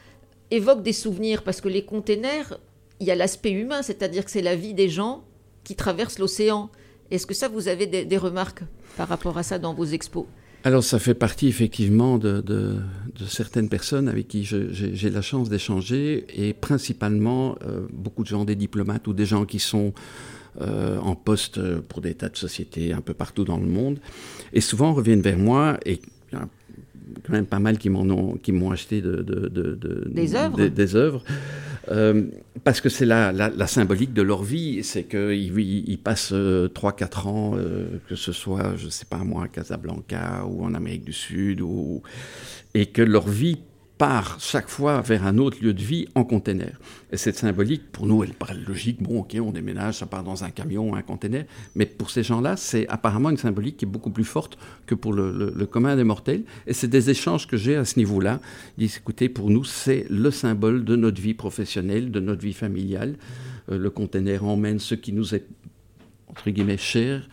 évoquent 0.50 0.82
des 0.82 0.92
souvenirs? 0.92 1.42
Parce 1.42 1.60
que 1.60 1.68
les 1.68 1.84
containers, 1.84 2.58
il 3.00 3.06
y 3.06 3.10
a 3.10 3.14
l'aspect 3.14 3.52
humain, 3.52 3.82
c'est-à-dire 3.82 4.24
que 4.24 4.30
c'est 4.30 4.42
la 4.42 4.56
vie 4.56 4.74
des 4.74 4.88
gens 4.88 5.24
qui 5.64 5.76
traversent 5.76 6.18
l'océan. 6.18 6.70
Est-ce 7.10 7.26
que 7.26 7.34
ça, 7.34 7.48
vous 7.48 7.68
avez 7.68 7.86
des 7.86 8.16
remarques 8.16 8.62
par 8.96 9.08
rapport 9.08 9.36
à 9.36 9.42
ça 9.42 9.58
dans 9.58 9.74
vos 9.74 9.84
expos? 9.84 10.26
Alors 10.64 10.84
ça 10.84 10.98
fait 10.98 11.14
partie 11.14 11.48
effectivement 11.48 12.18
de, 12.18 12.42
certaines 13.26 13.68
personnes 13.68 14.08
avec 14.08 14.28
qui 14.28 14.44
j'ai 14.44 15.10
la 15.10 15.22
chance 15.22 15.48
d'échanger 15.48 16.26
et 16.34 16.52
principalement 16.52 17.56
euh, 17.64 17.86
beaucoup 17.92 18.22
de 18.22 18.28
gens, 18.28 18.44
des 18.44 18.56
diplomates 18.56 19.06
ou 19.06 19.12
des 19.12 19.26
gens 19.26 19.44
qui 19.44 19.58
sont 19.58 19.92
euh, 20.60 20.98
en 20.98 21.14
poste 21.14 21.60
pour 21.82 22.00
des 22.00 22.14
tas 22.14 22.28
de 22.28 22.36
sociétés 22.36 22.92
un 22.92 23.00
peu 23.00 23.14
partout 23.14 23.44
dans 23.44 23.58
le 23.58 23.66
monde 23.66 23.98
et 24.52 24.60
souvent 24.60 24.92
reviennent 24.92 25.22
vers 25.22 25.38
moi 25.38 25.78
et 25.86 26.00
quand 26.32 27.32
même 27.32 27.46
pas 27.46 27.58
mal 27.58 27.78
qui 27.78 27.90
m'ont 27.90 28.70
acheté 28.70 29.00
de, 29.00 29.22
des 30.08 30.34
œuvres. 30.34 30.68
Des, 30.68 30.96
œuvres. 30.96 31.24
Euh, 31.88 32.24
parce 32.64 32.80
que 32.80 32.88
c'est 32.88 33.06
la, 33.06 33.32
la, 33.32 33.66
symbolique 33.66 34.12
de 34.12 34.22
leur 34.22 34.42
vie, 34.42 34.84
c'est 34.84 35.04
qu'ils 35.04 35.58
ils 35.58 35.98
passent 35.98 36.32
3-4 36.32 36.34
euh, 36.34 37.28
ans, 37.28 37.52
euh, 37.56 37.98
que 38.08 38.16
ce 38.16 38.32
soit, 38.32 38.76
je 38.76 38.88
sais 38.88 39.06
pas 39.06 39.18
moi, 39.18 39.44
à 39.44 39.48
Casablanca 39.48 40.44
ou 40.46 40.64
en 40.64 40.74
Amérique 40.74 41.04
du 41.04 41.12
Sud, 41.12 41.62
et 42.74 42.86
que 42.86 43.02
leur 43.02 43.26
vie 43.26 43.58
part 44.00 44.38
chaque 44.40 44.70
fois 44.70 45.02
vers 45.02 45.26
un 45.26 45.36
autre 45.36 45.58
lieu 45.62 45.74
de 45.74 45.82
vie 45.82 46.08
en 46.14 46.24
conteneur. 46.24 46.72
Et 47.12 47.18
cette 47.18 47.36
symbolique, 47.36 47.92
pour 47.92 48.06
nous, 48.06 48.24
elle 48.24 48.32
paraît 48.32 48.54
logique. 48.54 49.02
Bon, 49.02 49.20
ok, 49.20 49.36
on 49.38 49.50
déménage, 49.50 49.98
ça 49.98 50.06
part 50.06 50.24
dans 50.24 50.42
un 50.42 50.48
camion, 50.48 50.94
un 50.94 51.02
conteneur. 51.02 51.44
Mais 51.74 51.84
pour 51.84 52.08
ces 52.08 52.22
gens-là, 52.22 52.56
c'est 52.56 52.88
apparemment 52.88 53.28
une 53.28 53.36
symbolique 53.36 53.76
qui 53.76 53.84
est 53.84 53.88
beaucoup 53.88 54.08
plus 54.08 54.24
forte 54.24 54.56
que 54.86 54.94
pour 54.94 55.12
le, 55.12 55.66
commun 55.66 55.96
des 55.96 56.04
mortels. 56.04 56.44
Et 56.66 56.72
c'est 56.72 56.88
des 56.88 57.10
échanges 57.10 57.46
que 57.46 57.58
j'ai 57.58 57.76
à 57.76 57.84
ce 57.84 57.98
niveau-là. 57.98 58.40
Ils 58.78 58.86
disent, 58.86 58.96
écoutez, 58.96 59.28
pour 59.28 59.50
nous, 59.50 59.64
c'est 59.64 60.06
le 60.08 60.30
symbole 60.30 60.82
de 60.82 60.96
notre 60.96 61.20
vie 61.20 61.34
professionnelle, 61.34 62.10
de 62.10 62.20
notre 62.20 62.40
vie 62.40 62.54
familiale. 62.54 63.16
Euh, 63.70 63.76
le 63.76 63.90
conteneur 63.90 64.46
emmène 64.46 64.78
ce 64.78 64.94
qui 64.94 65.12
nous 65.12 65.34
est, 65.34 65.44
entre 66.26 66.48
guillemets, 66.48 66.78
cher, 66.78 67.28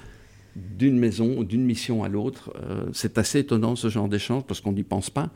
d'une 0.77 0.97
maison, 0.97 1.43
d'une 1.43 1.63
mission 1.63 2.03
à 2.03 2.09
l'autre. 2.09 2.51
Euh, 2.55 2.85
c'est 2.93 3.17
assez 3.17 3.39
étonnant 3.39 3.75
ce 3.75 3.89
genre 3.89 4.09
d'échange 4.09 4.43
parce 4.45 4.61
qu'on 4.61 4.73
n'y 4.73 4.83
pense 4.83 5.09
pas. 5.09 5.29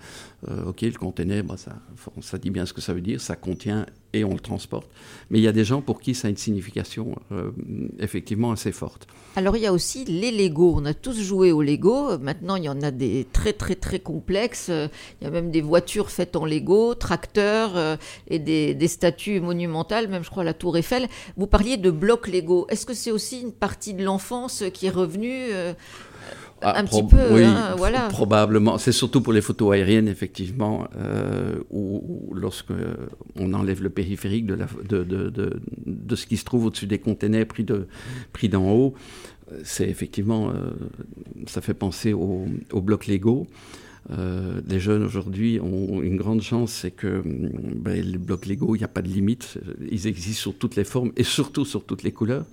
Euh, 0.48 0.66
ok, 0.66 0.82
le 0.82 0.92
conteneur, 0.92 1.44
bah, 1.44 1.58
ça, 1.58 1.78
ça 2.22 2.38
dit 2.38 2.50
bien 2.50 2.66
ce 2.66 2.74
que 2.74 2.82
ça 2.82 2.94
veut 2.94 3.02
dire, 3.02 3.22
ça 3.22 3.36
contient 3.36 3.86
et 4.14 4.24
on 4.24 4.34
le 4.34 4.40
transporte. 4.40 4.90
Mais 5.30 5.40
il 5.40 5.44
y 5.44 5.48
a 5.48 5.52
des 5.52 5.64
gens 5.64 5.82
pour 5.82 6.02
qui 6.02 6.14
ça 6.14 6.28
a 6.28 6.32
une 6.32 6.38
signification 6.38 7.16
euh, 7.32 7.52
effectivement 8.00 8.52
assez 8.52 8.72
forte. 8.72 9.08
Alors 9.36 9.56
il 9.56 9.64
y 9.64 9.68
a 9.68 9.72
aussi 9.72 10.04
les 10.06 10.32
Lego. 10.32 10.74
On 10.76 10.86
a 10.86 10.94
tous 10.94 11.20
joué 11.20 11.52
aux 11.52 11.62
Lego. 11.62 12.18
Maintenant 12.20 12.58
il 12.58 12.66
y 12.66 12.70
en 12.70 12.82
a 12.82 12.92
des 12.92 13.26
très 13.32 13.54
très 13.54 13.76
très 13.76 14.00
complexes. 14.00 14.70
Il 14.70 15.24
y 15.24 15.28
a 15.28 15.30
même 15.30 15.52
des 15.52 15.62
voitures 15.62 16.12
faites 16.12 16.36
en 16.36 16.46
Lego, 16.46 16.96
tracteurs 16.96 17.78
euh, 17.78 17.96
et 18.28 18.40
des, 18.40 18.88
statues 18.88 19.40
monumentales, 19.40 20.10
même 20.10 20.24
je 20.24 20.30
crois 20.30 20.44
la 20.44 20.54
Tour 20.54 20.78
Eiffel. 20.78 21.08
Vous 21.38 21.48
parliez 21.48 21.78
de 21.78 21.92
blocs 21.92 22.28
Lego. 22.28 22.68
Est-ce 22.70 22.86
que 22.86 22.94
c'est 22.94 23.12
aussi 23.12 23.42
une 23.42 23.54
partie 23.54 23.94
de 23.94 24.04
l'enfance 24.04 24.64
qui 24.74 24.88
est 24.88 24.92
revenue 24.92 25.48
euh, 25.52 25.74
ah, 26.62 26.80
un 26.80 26.86
petit 26.86 27.04
peu, 27.04 27.18
oui, 27.32 27.44
hein, 27.44 27.76
voilà. 27.78 28.08
Probablement. 28.10 28.78
C'est 28.78 28.92
surtout 28.92 29.22
pour 29.22 29.34
les 29.34 29.42
photos 29.42 29.74
aériennes, 29.74 30.08
effectivement, 30.08 30.88
euh, 30.98 31.56
où, 31.70 32.32
lorsque 32.34 32.74
on 33.36 33.54
enlève 33.54 33.82
le 33.82 33.90
périphérique 33.90 34.46
de, 34.46 34.54
la, 34.54 34.68
de, 34.88 35.04
de, 35.04 35.60
de, 35.86 36.16
ce 36.16 36.26
qui 36.26 36.38
se 36.38 36.46
trouve 36.46 36.66
au-dessus 36.66 36.88
des 36.88 37.00
containers 37.00 37.46
pris 37.46 37.64
d'en 37.64 37.86
pris 38.34 38.50
haut, 38.54 38.94
c'est 39.64 39.90
effectivement, 39.90 40.50
euh, 40.50 40.72
ça 41.48 41.62
fait 41.62 41.74
penser 41.74 42.14
au, 42.14 42.46
au 42.72 42.82
bloc 42.82 43.08
Lego. 43.08 43.48
Euh, 44.10 44.62
les 44.68 44.80
jeunes 44.80 45.04
aujourd'hui 45.04 45.60
ont 45.60 46.02
une 46.02 46.18
grande 46.18 46.42
chance, 46.42 46.72
c'est 46.72 46.92
que 46.92 47.22
ben, 47.24 48.02
les 48.02 48.18
blocs 48.18 48.46
Lego, 48.46 48.76
il 48.76 48.80
n'y 48.80 48.84
a 48.86 48.90
pas 48.90 49.02
de 49.02 49.08
limite. 49.08 49.58
Ils 49.90 50.08
existent 50.08 50.42
sur 50.42 50.56
toutes 50.56 50.76
les 50.76 50.84
formes 50.84 51.12
et 51.18 51.24
surtout 51.24 51.66
sur 51.66 51.86
toutes 51.86 52.04
les 52.04 52.12
couleurs 52.12 52.46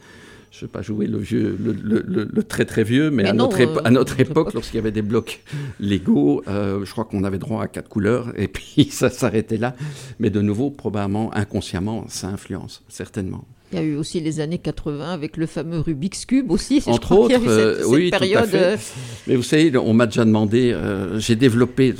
je 0.51 0.59
ne 0.59 0.61
vais 0.63 0.73
pas 0.73 0.83
jouer 0.83 1.07
le, 1.07 1.19
vieux, 1.19 1.57
le, 1.61 2.43
très 2.43 2.65
très 2.65 2.85
vieux, 2.85 3.11
mais, 3.11 3.25
à, 3.27 3.33
notre 3.33 3.61
euh, 3.61 3.81
à, 3.85 3.91
notre 3.91 4.19
époque, 4.21 4.55
lorsqu'il 4.55 4.77
y 4.77 4.81
avait 4.81 4.93
des 4.93 5.03
blocs 5.03 5.43
Lego, 5.79 6.43
euh, 6.49 6.85
je 6.85 6.91
crois 6.91 7.05
qu'on 7.05 7.25
avait 7.25 7.39
droit 7.39 7.63
à 7.63 7.69
quatre 7.69 7.89
couleurs, 7.89 8.33
et 8.37 8.49
puis 8.49 8.85
ça 8.91 9.11
s'arrêtait 9.11 9.59
là. 9.59 9.75
Mais 10.19 10.31
de 10.31 10.41
nouveau, 10.41 10.71
probablement, 10.71 11.35
inconsciemment, 11.35 12.07
ça 12.09 12.29
influence, 12.29 12.83
certainement. 12.89 13.45
Il 13.73 13.79
y 13.79 13.83
a 13.83 13.85
eu 13.85 13.97
aussi 13.97 14.19
les 14.21 14.41
années 14.41 14.59
80 14.59 15.13
avec 15.13 15.37
le 15.37 15.45
fameux 15.45 15.81
Rubik's 15.81 16.25
Cube 16.25 16.51
aussi. 16.51 16.83
Entre 16.87 17.13
autres, 17.13 17.39
euh, 17.47 17.85
oui, 17.89 18.11
tout 18.11 18.25
à 18.25 18.47
fait. 18.47 18.79
Mais 19.27 19.37
vous 19.37 19.43
savez, 19.43 19.77
on 19.77 19.93
m'a 19.93 20.07
déjà 20.07 20.25
demandé, 20.25 20.75
j'ai 21.19 21.37
développé, 21.37 21.95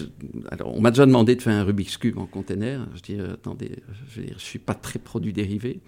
alors 0.51 0.75
on 0.75 0.81
m'a 0.81 0.91
déjà 0.91 1.05
demandé 1.05 1.37
de 1.37 1.43
faire 1.43 1.53
un 1.53 1.65
Rubik's 1.65 1.99
Cube 1.99 2.17
en 2.17 2.25
container. 2.25 2.87
Je 2.95 3.03
dis, 3.03 3.21
attendez, 3.21 3.73
je 4.15 4.23
ne 4.23 4.39
suis 4.39 4.59
pas 4.59 4.73
très 4.73 4.99
produit 4.99 5.35
dérivé. 5.35 5.81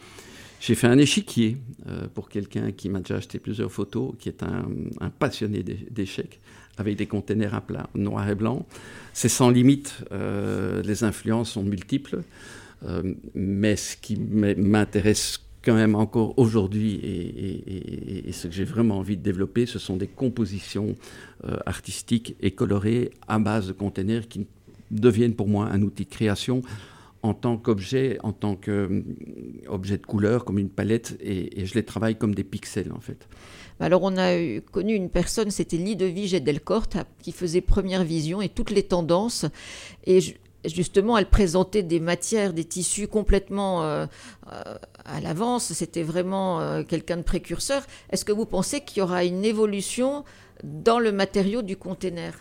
J'ai 0.61 0.75
fait 0.75 0.87
un 0.87 0.99
échiquier 0.99 1.57
euh, 1.89 2.07
pour 2.15 2.29
quelqu'un 2.29 2.71
qui 2.71 2.91
m'a 2.91 3.01
déjà 3.01 3.17
acheté 3.17 3.39
plusieurs 3.39 3.73
photos, 3.73 4.13
qui 4.19 4.29
est 4.29 4.43
un, 4.43 4.69
passionné 5.19 5.63
d'échecs, 5.63 6.39
avec 6.77 6.97
des 6.97 7.07
containers 7.07 7.55
à 7.55 7.63
plat, 7.63 7.89
noir 7.95 8.29
et 8.29 8.35
blanc. 8.35 8.67
C'est 9.15 9.31
sans 9.31 9.49
limite, 9.49 10.05
euh, 10.13 10.83
les 10.83 11.03
influences 11.03 11.53
sont 11.53 11.63
multiples, 11.63 12.21
euh, 12.85 13.15
mais 13.35 13.75
ce 13.77 13.97
qui 13.97 14.17
m'intéresse 14.17 15.41
quand 15.63 15.75
même 15.75 15.95
encore 15.95 16.39
aujourd'hui 16.39 16.95
et, 16.95 18.29
et, 18.29 18.33
ce 18.33 18.47
que 18.47 18.55
j'ai 18.55 18.65
vraiment 18.65 18.99
envie 18.99 19.19
de 19.19 19.23
développer, 19.23 19.67
ce 19.67 19.79
sont 19.79 19.99
des 19.99 20.07
compositions 20.07 20.97
artistiques 21.67 22.35
et 22.41 22.53
colorées 22.53 23.11
à 23.29 23.39
base 23.39 23.67
de 23.67 23.73
containers 23.73 24.27
qui 24.27 24.47
deviennent 24.91 25.35
pour 25.35 25.49
moi 25.49 25.69
un 25.71 25.83
outil 25.83 26.07
de 26.07 26.11
création 26.11 26.63
en 27.23 27.35
tant 27.35 27.57
qu'objet, 27.57 28.19
en 28.23 28.33
tant 28.33 28.57
qu'objet 28.57 29.99
de 29.99 30.07
couleur, 30.07 30.45
comme 30.45 30.59
une 30.59 30.71
palette, 30.71 31.19
et, 31.21 31.65
je 31.67 31.75
les 31.75 31.85
travaille 31.85 32.17
comme 32.17 32.35
des 32.35 32.45
pixels 32.45 32.93
en 32.93 33.01
fait. 33.01 33.29
Alors 33.79 34.03
on 34.03 34.17
a 34.17 34.61
connu 34.73 34.95
une 34.95 35.11
personne, 35.11 35.51
c'était 35.51 35.77
Lidovige 35.77 36.33
Delcourt, 36.33 36.89
qui 37.23 37.33
faisait 37.33 37.61
première 37.61 38.05
vision 38.05 38.41
et 38.41 38.49
toutes 38.49 38.71
les 38.71 38.83
tendances. 38.83 39.47
Et 40.07 40.21
justement, 40.65 41.17
elle 41.17 41.29
présentait 41.29 41.83
des 41.83 42.01
matières, 42.01 42.53
des 42.53 42.65
tissus 42.65 43.09
complètement 43.09 43.83
euh, 43.83 44.07
euh, 44.53 44.77
à 45.05 45.21
l'avance. 45.21 45.73
C'était 45.73 46.03
vraiment 46.03 46.61
euh, 46.61 46.83
quelqu'un 46.83 47.17
de 47.19 47.23
précurseur. 47.23 47.83
Est-ce 48.11 48.25
que 48.25 48.33
vous 48.33 48.47
pensez 48.47 48.81
qu'il 48.81 48.99
y 48.99 49.03
aura 49.03 49.25
une 49.25 49.45
évolution 49.45 50.25
dans 50.63 50.99
le 50.99 51.13
matériau 51.13 51.63
du 51.63 51.77
container? 51.77 52.35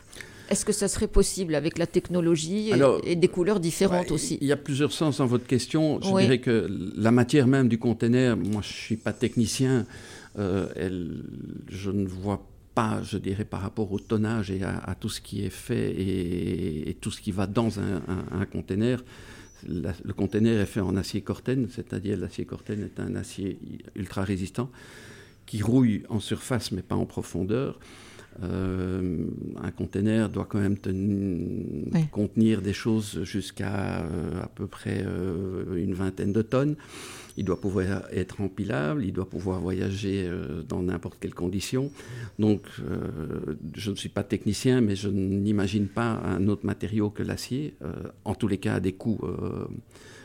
Est-ce 0.50 0.66
que 0.66 0.72
ça 0.72 0.88
serait 0.88 1.08
possible 1.08 1.56
avec 1.56 1.78
la 1.78 1.88
technologie 1.88 2.72
et, 3.04 3.16
des 3.16 3.28
couleurs 3.28 3.60
différentes 3.60 4.12
aussi 4.12 4.38
Il 4.42 4.48
y 4.48 4.52
a 4.52 4.58
plusieurs 4.58 4.92
sens 4.92 5.18
dans 5.18 5.26
votre 5.26 5.46
question. 5.46 6.02
Je 6.02 6.22
dirais 6.22 6.40
que 6.40 6.68
la 6.96 7.12
matière 7.12 7.48
même 7.48 7.68
du 7.68 7.78
conteneur, 7.78 8.36
moi 8.36 8.62
je 8.62 8.70
ne 8.70 8.74
suis 8.74 8.98
pas 8.98 9.14
technicien, 9.14 9.86
euh, 10.38 10.68
elle, 10.76 11.24
je 11.70 11.92
ne 11.92 12.08
vois 12.08 12.46
pas, 12.74 13.02
je 13.04 13.18
dirais, 13.18 13.46
par 13.46 13.62
rapport 13.62 13.92
au 13.92 14.00
tonnage 14.00 14.52
et 14.52 14.64
à, 14.64 14.96
tout 15.00 15.10
ce 15.10 15.22
qui 15.22 15.46
est 15.46 15.52
fait 15.52 15.92
et, 15.92 16.98
tout 17.00 17.12
ce 17.12 17.22
qui 17.22 17.32
va 17.32 17.46
dans 17.46 17.80
un, 17.80 18.46
conteneur. 18.46 19.04
le 19.68 20.14
conteneur 20.14 20.62
est 20.62 20.66
fait 20.66 20.82
en 20.82 20.96
acier 20.96 21.22
Corten, 21.22 21.68
c'est-à-dire 21.70 22.18
l'acier 22.18 22.46
Corten 22.46 22.84
est 22.84 23.00
un 23.00 23.16
acier 23.16 23.60
ultra 23.96 24.24
résistant 24.24 24.70
qui 25.46 25.64
rouille 25.64 26.04
en 26.10 26.20
surface 26.20 26.72
mais 26.72 26.84
pas 26.84 26.96
en 26.96 27.06
profondeur. 27.06 27.80
Euh, 28.44 29.18
un 29.62 29.72
conteneur 29.72 30.30
doit 30.30 30.46
quand 30.46 30.60
même 30.60 30.78
contenir 32.12 32.62
des 32.62 32.74
choses 32.74 33.24
jusqu'à 33.24 34.00
euh, 34.00 34.42
à 34.42 34.48
peu 34.48 34.68
près 34.68 35.04
euh, 35.06 35.76
une 35.76 35.94
vingtaine 35.94 36.32
de 36.32 36.42
tonnes. 36.42 36.76
Il 37.38 37.46
doit 37.46 37.60
pouvoir 37.60 38.04
être 38.12 38.42
empilable, 38.42 39.06
il 39.06 39.14
doit 39.14 39.30
pouvoir 39.30 39.62
voyager 39.62 40.30
dans 40.68 40.82
n'importe 40.82 41.20
quelle 41.22 41.34
condition. 41.34 41.90
Donc, 42.38 42.64
je 43.76 43.92
ne 43.92 43.96
suis 43.96 44.10
pas 44.10 44.24
technicien, 44.24 44.82
mais 44.82 44.98
je 44.98 45.08
n'imagine 45.08 45.88
pas 45.88 46.22
un 46.26 46.50
autre 46.50 46.66
matériau 46.66 47.10
que 47.10 47.24
l'acier, 47.24 47.76
en 48.26 48.36
tous 48.36 48.50
les 48.50 48.58
cas 48.58 48.74
à 48.74 48.80
des 48.82 48.92
coûts 48.92 49.22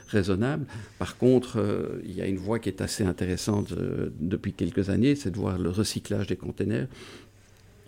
raisonnables. 0.08 0.66
Par 0.98 1.16
contre, 1.16 1.62
il 2.04 2.16
y 2.16 2.20
a 2.20 2.26
une 2.26 2.38
voie 2.38 2.58
qui 2.58 2.68
est 2.68 2.80
assez 2.80 3.04
intéressante 3.04 3.72
depuis 4.18 4.52
quelques 4.52 4.90
années, 4.90 5.14
c'est 5.14 5.30
de 5.30 5.36
voir 5.36 5.56
le 5.56 5.70
recyclage 5.70 6.26
des 6.26 6.36
conteneurs 6.36 6.88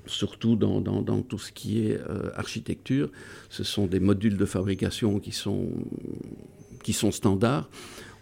surtout 0.06 0.56
dans, 0.56 1.22
tout 1.22 1.38
ce 1.38 1.52
qui 1.52 1.86
est 1.86 2.00
euh, 2.00 2.30
architecture. 2.34 3.10
Ce 3.50 3.64
sont 3.64 3.86
des 3.86 4.00
modules 4.00 4.36
de 4.36 4.44
fabrication 4.44 5.18
qui 5.18 5.32
sont, 5.32 5.68
qui 6.82 6.92
sont 6.92 7.12
standards. 7.12 7.68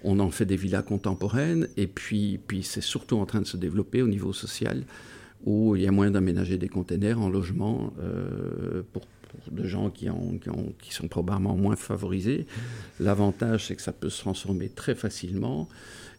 On 0.03 0.19
en 0.21 0.31
fait 0.31 0.45
des 0.45 0.57
villas 0.57 0.83
contemporaines 0.83 1.69
et 1.77 1.87
puis, 1.87 2.39
puis 2.47 2.63
c'est 2.63 2.83
surtout 2.83 3.17
en 3.17 3.27
train 3.27 3.41
de 3.41 3.47
se 3.47 3.57
développer 3.57 4.03
au 4.03 4.09
niveau 4.09 4.33
social 4.33 4.85
où 5.45 5.77
il 5.77 5.83
y 5.83 5.87
a 5.87 5.91
moyen 5.91 6.11
d'aménager 6.11 6.59
des 6.59 6.69
containers 6.69 7.21
en 7.21 7.29
logement 7.29 7.93
euh, 8.01 8.83
pour, 8.93 9.03
de 9.51 9.67
gens 9.67 9.91
qui, 9.91 10.09
ont, 10.09 10.39
qui, 10.81 10.95
sont 10.95 11.09
probablement 11.09 11.57
moins 11.57 11.77
favorisés. 11.77 12.47
L'avantage, 13.01 13.67
c'est 13.67 13.77
que 13.77 13.83
ça 13.83 13.93
peut 13.93 14.09
se 14.09 14.21
transformer 14.21 14.69
très 14.69 14.95
facilement 14.95 15.69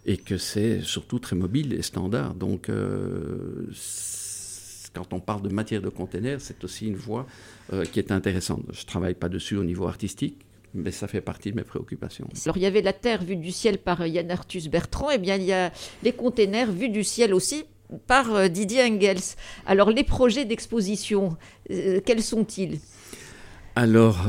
et 0.06 0.18
que 0.18 0.38
c'est 0.38 0.82
surtout 0.82 1.20
très 1.20 1.36
mobile 1.36 1.74
et 1.74 1.82
standard. 1.82 2.36
Donc, 2.36 2.70
euh, 2.70 3.68
quand 4.96 5.14
on 5.14 5.20
parle 5.20 5.42
de 5.42 5.50
matière 5.50 5.82
de 5.82 5.90
conteneur, 5.90 6.40
c'est 6.42 6.64
aussi 6.64 6.88
une 6.88 6.96
voie 6.96 7.26
euh, 7.74 7.86
qui 7.86 8.00
est 8.00 8.12
intéressante. 8.12 8.64
Je 8.72 8.82
ne 8.82 8.86
travaille 8.86 9.14
pas 9.14 9.30
dessus 9.30 9.58
au 9.58 9.64
niveau 9.64 9.88
artistique, 9.88 10.40
mais 10.74 10.92
ça 10.92 11.08
fait 11.08 11.22
partie 11.22 11.52
de 11.52 11.58
mes 11.58 11.64
préoccupations. 11.64 12.28
Alors 12.46 12.58
il 12.58 12.64
y 12.64 12.66
avait 12.66 12.82
la 12.82 12.94
Terre 12.94 13.24
vue 13.24 13.36
du 13.36 13.52
ciel 13.52 13.78
par 13.78 14.06
Yann 14.06 14.32
Arthus 14.32 14.70
Bertrand, 14.70 15.12
et 15.12 15.16
eh 15.16 15.18
bien 15.18 15.36
il 15.36 15.44
y 15.44 15.54
a 15.54 15.72
les 16.04 16.14
containers 16.14 16.72
vus 16.72 16.90
du 16.90 17.04
ciel 17.04 17.34
aussi 17.34 17.66
par 18.08 18.34
euh, 18.34 18.48
Didier 18.48 18.84
Engels. 18.84 19.36
Alors 19.66 19.92
les 19.92 20.04
projets 20.04 20.46
d'exposition, 20.46 21.38
euh, 21.72 22.00
quels 22.04 22.24
sont-ils? 22.24 22.80
Alors 23.76 24.28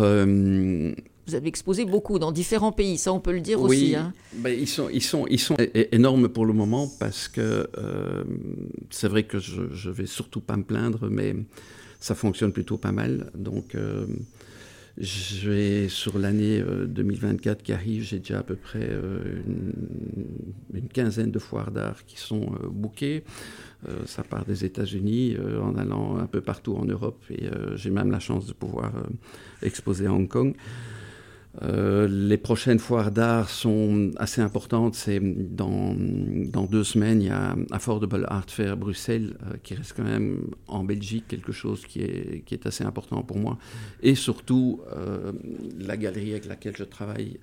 vous 1.26 1.34
avez 1.34 1.48
exposé 1.48 1.84
beaucoup 1.84 2.18
dans 2.18 2.30
différents 2.30 2.72
pays, 2.72 2.98
ça 2.98 3.12
on 3.12 3.20
peut 3.20 3.32
le 3.32 3.40
dire 3.40 3.60
aussi. 3.60 3.94
Hein. 3.96 4.12
Ben, 4.34 4.56
ils, 4.56 4.68
sont, 4.68 4.88
ils, 4.92 5.02
sont, 5.02 5.26
ils 5.28 5.40
sont 5.40 5.56
énormes 5.74 6.28
pour 6.28 6.46
le 6.46 6.52
moment 6.52 6.88
parce 7.00 7.26
que 7.28 7.68
euh, 7.78 8.24
c'est 8.90 9.08
vrai 9.08 9.24
que 9.24 9.38
je 9.38 9.62
ne 9.62 9.92
vais 9.92 10.06
surtout 10.06 10.40
pas 10.40 10.56
me 10.56 10.62
plaindre, 10.62 11.08
mais 11.10 11.34
ça 11.98 12.14
fonctionne 12.14 12.52
plutôt 12.52 12.76
pas 12.76 12.92
mal. 12.92 13.32
Donc 13.34 13.74
euh, 13.74 14.06
j'ai 14.98 15.88
sur 15.88 16.16
l'année 16.16 16.62
2024 16.86 17.58
euh, 17.58 17.62
qui 17.64 17.72
arrive, 17.72 18.02
j'ai 18.04 18.20
déjà 18.20 18.38
à 18.38 18.42
peu 18.44 18.54
près 18.54 18.88
une, 19.46 20.88
quinzaine 20.94 21.32
de 21.32 21.38
foires 21.40 21.72
d'art 21.72 22.06
qui 22.06 22.18
sont 22.18 22.52
bookées. 22.70 23.24
ça 24.06 24.22
part 24.22 24.44
des 24.46 24.64
États-Unis 24.64 25.36
en 25.60 25.76
allant 25.76 26.16
un 26.16 26.26
peu 26.26 26.40
partout 26.40 26.74
en 26.76 26.86
Europe 26.86 27.22
et 27.30 27.50
j'ai 27.74 27.90
même 27.90 28.10
la 28.10 28.20
chance 28.20 28.46
de 28.46 28.54
pouvoir 28.54 28.92
exposer 29.62 30.06
à 30.06 30.12
Hong 30.12 30.28
Kong. 30.28 30.54
Euh, 31.62 32.06
les 32.08 32.36
prochaines 32.36 32.78
foires 32.78 33.10
d'art 33.10 33.48
sont 33.48 34.10
assez 34.16 34.40
importantes. 34.40 34.94
C'est 34.94 35.20
dans, 35.20 35.94
deux 36.70 36.84
semaines, 36.84 37.22
il 37.22 37.28
y 37.28 37.30
a 37.30 37.56
Affordable 37.70 38.26
Art 38.28 38.48
Fair 38.48 38.76
Bruxelles, 38.76 39.36
euh, 39.42 39.56
qui 39.62 39.74
reste 39.74 39.94
quand 39.96 40.04
même 40.04 40.50
en 40.66 40.84
Belgique 40.84 41.24
quelque 41.28 41.52
chose 41.52 41.86
qui 41.86 42.00
est, 42.00 42.66
assez 42.66 42.84
important 42.84 43.22
pour 43.22 43.38
moi. 43.38 43.58
Et 44.02 44.14
surtout, 44.14 44.80
euh, 44.92 45.32
la 45.78 45.96
galerie 45.96 46.32
avec 46.32 46.46
laquelle 46.46 46.76
je 46.76 46.84
travaille, 46.84 47.38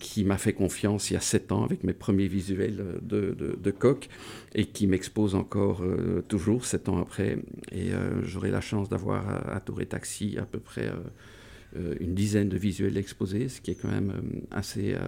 qui 0.00 0.24
m'a 0.24 0.36
fait 0.36 0.52
confiance 0.52 1.10
il 1.10 1.14
y 1.14 1.16
a 1.16 1.20
sept 1.20 1.52
ans 1.52 1.62
avec 1.62 1.84
mes 1.84 1.92
premiers 1.92 2.26
visuels 2.26 2.98
de, 3.02 3.36
de, 3.38 3.70
coq 3.70 4.08
et 4.52 4.66
qui 4.66 4.88
m'expose 4.88 5.36
encore 5.36 5.84
toujours 6.26 6.64
sept 6.64 6.88
ans 6.88 7.00
après. 7.00 7.38
Et 7.70 7.90
j'aurai 8.24 8.50
la 8.50 8.60
chance 8.60 8.88
d'avoir 8.88 9.28
à, 9.28 9.54
à 9.54 9.60
Tour 9.60 9.80
et 9.80 9.86
Taxi 9.86 10.36
à 10.40 10.44
peu 10.44 10.58
près 10.58 10.90
une 12.00 12.14
dizaine 12.14 12.48
de 12.48 12.56
visuels 12.56 12.96
exposés, 12.96 13.48
ce 13.48 13.60
qui 13.60 13.70
est 13.70 13.74
quand 13.74 13.90
même 13.90 14.10
euh, 14.10 14.40
assez 14.50 14.94
euh, 14.94 14.98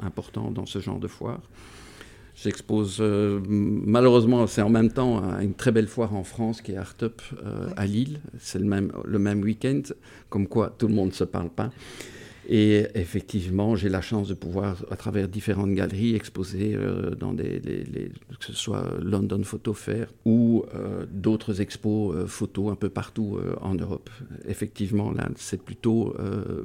important 0.00 0.50
dans 0.50 0.66
ce 0.66 0.80
genre 0.80 0.98
de 0.98 1.08
foire. 1.08 1.40
J'expose, 2.34 3.00
malheureusement, 3.00 4.46
c'est 4.46 4.62
en 4.62 4.68
même 4.68 4.92
temps 4.92 5.28
à 5.28 5.42
une 5.42 5.54
très 5.54 5.72
belle 5.72 5.88
foire 5.88 6.14
en 6.14 6.22
France 6.22 6.62
qui 6.62 6.70
est 6.70 6.76
Art 6.76 6.94
Up 7.02 7.20
à 7.76 7.84
Lille. 7.84 8.20
C'est 8.38 8.60
le 8.60 8.64
même, 8.64 8.92
le 9.04 9.18
même 9.18 9.42
week-end, 9.42 9.82
comme 10.28 10.46
quoi 10.46 10.72
tout 10.78 10.86
le 10.86 10.94
monde 10.94 11.08
ne 11.08 11.14
se 11.14 11.24
parle 11.24 11.50
pas. 11.50 11.72
Et 12.50 12.86
effectivement, 12.94 13.76
j'ai 13.76 13.90
la 13.90 14.00
chance 14.00 14.28
de 14.28 14.34
pouvoir, 14.34 14.82
à 14.90 14.96
travers 14.96 15.28
différentes 15.28 15.74
galeries, 15.74 16.14
exposer 16.14 16.74
euh, 16.74 17.10
dans 17.10 17.34
des, 17.34 17.60
que 17.60 18.44
ce 18.46 18.54
soit 18.54 18.86
London 19.02 19.42
Photo 19.44 19.74
Fair 19.74 20.06
ou 20.24 20.64
euh, 20.74 21.04
d'autres 21.10 21.60
expos 21.60 22.16
euh, 22.16 22.26
photos 22.26 22.72
un 22.72 22.74
peu 22.74 22.88
partout 22.88 23.38
en 23.60 23.74
Europe. 23.74 24.08
Effectivement, 24.48 25.12
là, 25.12 25.28
c'est 25.36 25.62
plutôt 25.62 26.14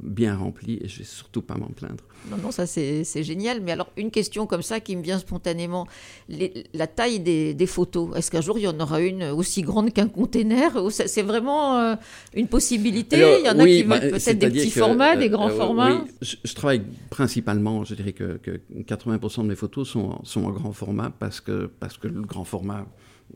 bien 0.01 0.37
rempli 0.37 0.79
et 0.81 0.87
je 0.87 0.99
vais 0.99 1.05
surtout 1.05 1.41
pas 1.41 1.55
m'en 1.55 1.67
plaindre. 1.67 2.03
Non, 2.31 2.37
non, 2.41 2.51
ça 2.51 2.65
c'est 2.65 3.23
génial. 3.23 3.61
Mais 3.61 3.73
alors, 3.73 3.89
une 3.97 4.11
question 4.11 4.47
comme 4.47 4.61
ça 4.61 4.79
qui 4.79 4.95
me 4.95 5.01
vient 5.01 5.19
spontanément 5.19 5.85
la 6.29 6.87
taille 6.87 7.19
des, 7.19 7.53
des 7.53 7.67
photos. 7.67 8.15
Est-ce 8.15 8.31
qu'un 8.31 8.41
jour 8.41 8.57
il 8.57 8.63
y 8.63 8.67
en 8.67 8.79
aura 8.79 9.01
une 9.01 9.23
aussi 9.23 9.61
grande 9.61 9.91
qu'un 9.91 10.07
conteneur 10.07 10.91
C'est 10.91 11.21
vraiment 11.21 11.97
une 12.33 12.47
possibilité? 12.47 13.17
Il 13.39 13.45
y 13.45 13.49
en 13.49 13.59
a 13.59 13.65
qui 13.65 13.83
veulent 13.83 13.89
bah, 13.89 13.99
peut-être 13.99 14.39
des 14.39 14.49
petits 14.49 14.71
formats, 14.71 15.15
des 15.17 15.29
grands 15.29 15.49
formats 15.49 15.72
oui, 15.73 16.11
je, 16.21 16.53
travaille 16.53 16.83
principalement, 17.09 17.83
je 17.83 17.95
dirais 17.95 18.13
que, 18.13 18.39
80% 18.73 19.43
de 19.43 19.47
mes 19.47 19.55
photos 19.55 19.87
sont, 19.89 20.21
en 20.35 20.51
grand 20.51 20.73
format 20.73 21.09
parce 21.09 21.41
que, 21.41 21.69
parce 21.79 21.97
que 21.97 22.07
le 22.07 22.21
grand 22.21 22.43
format 22.43 22.85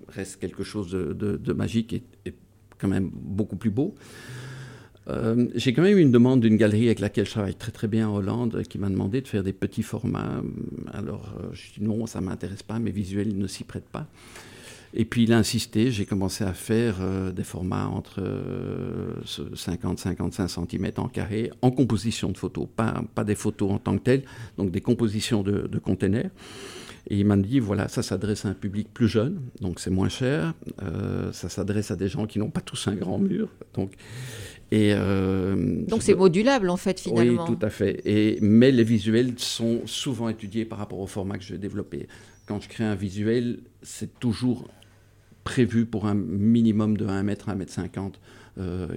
reste 0.09 0.39
quelque 0.39 0.63
chose 0.63 0.91
de, 0.91 1.53
magique 1.53 1.93
et, 1.93 2.33
quand 2.77 2.87
même 2.87 3.09
beaucoup 3.11 3.55
plus 3.55 3.71
beau. 3.71 3.95
Euh, 5.07 5.47
j'ai 5.55 5.73
quand 5.73 5.81
même 5.81 5.97
eu 5.97 6.01
une 6.01 6.11
demande 6.11 6.41
d'une 6.41 6.57
galerie 6.57 6.85
avec 6.87 6.99
laquelle 6.99 7.25
je 7.25 7.31
travaille 7.31 7.55
très 7.55 7.71
très 7.71 7.87
bien 7.87 8.09
en 8.09 8.17
Hollande 8.17 8.63
qui 8.63 8.77
m'a 8.77 8.89
demandé 8.89 9.21
de 9.21 9.27
faire 9.27 9.41
des 9.41 9.53
petits 9.53 9.81
formats. 9.81 10.41
Alors 10.93 11.33
euh, 11.39 11.47
je 11.53 11.73
dis 11.73 11.83
non, 11.83 12.05
ça 12.05 12.19
ne 12.19 12.25
m'intéresse 12.25 12.61
pas, 12.61 12.77
mes 12.77 12.91
visuels 12.91 13.35
ne 13.37 13.47
s'y 13.47 13.63
prêtent 13.63 13.89
pas. 13.89 14.07
Et 14.99 15.05
puis 15.05 15.23
il 15.23 15.31
a 15.31 15.37
insisté, 15.37 15.91
j'ai 15.91 16.07
commencé 16.07 16.43
à 16.43 16.53
faire 16.53 16.95
euh, 17.01 17.31
des 17.31 17.43
formats 17.43 17.85
entre 17.85 18.19
50-55 19.23 20.41
euh, 20.41 20.47
cm 20.47 20.91
en 20.97 21.07
carré, 21.07 21.51
en 21.61 21.69
composition 21.69 22.31
de 22.31 22.37
photos, 22.37 22.67
pas, 22.75 23.03
pas 23.13 23.23
des 23.23 23.35
photos 23.35 23.73
en 23.73 23.77
tant 23.77 23.95
que 23.95 24.03
telles, 24.03 24.23
donc 24.57 24.71
des 24.71 24.81
compositions 24.81 25.43
de, 25.43 25.67
de 25.67 25.77
containers. 25.77 26.31
Et 27.11 27.19
il 27.19 27.27
m'a 27.27 27.37
dit, 27.37 27.59
voilà, 27.59 27.87
ça 27.89 28.01
s'adresse 28.01 28.45
à 28.45 28.49
un 28.49 28.53
public 28.55 28.87
plus 28.91 29.07
jeune, 29.07 29.39
donc 29.61 29.79
c'est 29.79 29.91
moins 29.91 30.09
cher. 30.09 30.55
Euh, 30.81 31.31
ça 31.31 31.47
s'adresse 31.47 31.91
à 31.91 31.95
des 31.95 32.07
gens 32.07 32.25
qui 32.25 32.39
n'ont 32.39 32.49
pas 32.49 32.61
tous 32.61 32.87
un 32.87 32.95
grand 32.95 33.19
mur. 33.19 33.49
Donc, 33.75 33.91
et 34.71 34.93
donc 34.93 36.01
c'est 36.01 36.15
modulable 36.15 36.69
en 36.69 36.75
fait 36.75 36.99
finalement. 36.99 37.45
Oui, 37.45 37.55
tout 37.55 37.65
à 37.65 37.69
fait. 37.69 38.01
Et, 38.03 38.39
mais 38.41 38.71
les 38.71 38.83
visuels 38.83 39.35
sont 39.37 39.83
souvent 39.85 40.27
étudiés 40.27 40.65
par 40.65 40.79
rapport 40.79 40.99
au 40.99 41.07
format 41.07 41.37
que 41.37 41.43
je 41.43 41.53
vais 41.53 41.59
développer. 41.59 42.07
Quand 42.47 42.59
je 42.59 42.67
crée 42.67 42.83
un 42.83 42.95
visuel, 42.95 43.59
c'est 43.81 44.19
toujours 44.19 44.67
prévu 45.47 45.85
pour 45.85 46.07
un 46.07 46.13
minimum 46.13 46.97
de 46.97 47.05
1 47.05 47.23
mètre, 47.23 47.47
1 47.47 47.55
mètre 47.55 47.71
50 47.71 48.19
euh, 48.57 48.87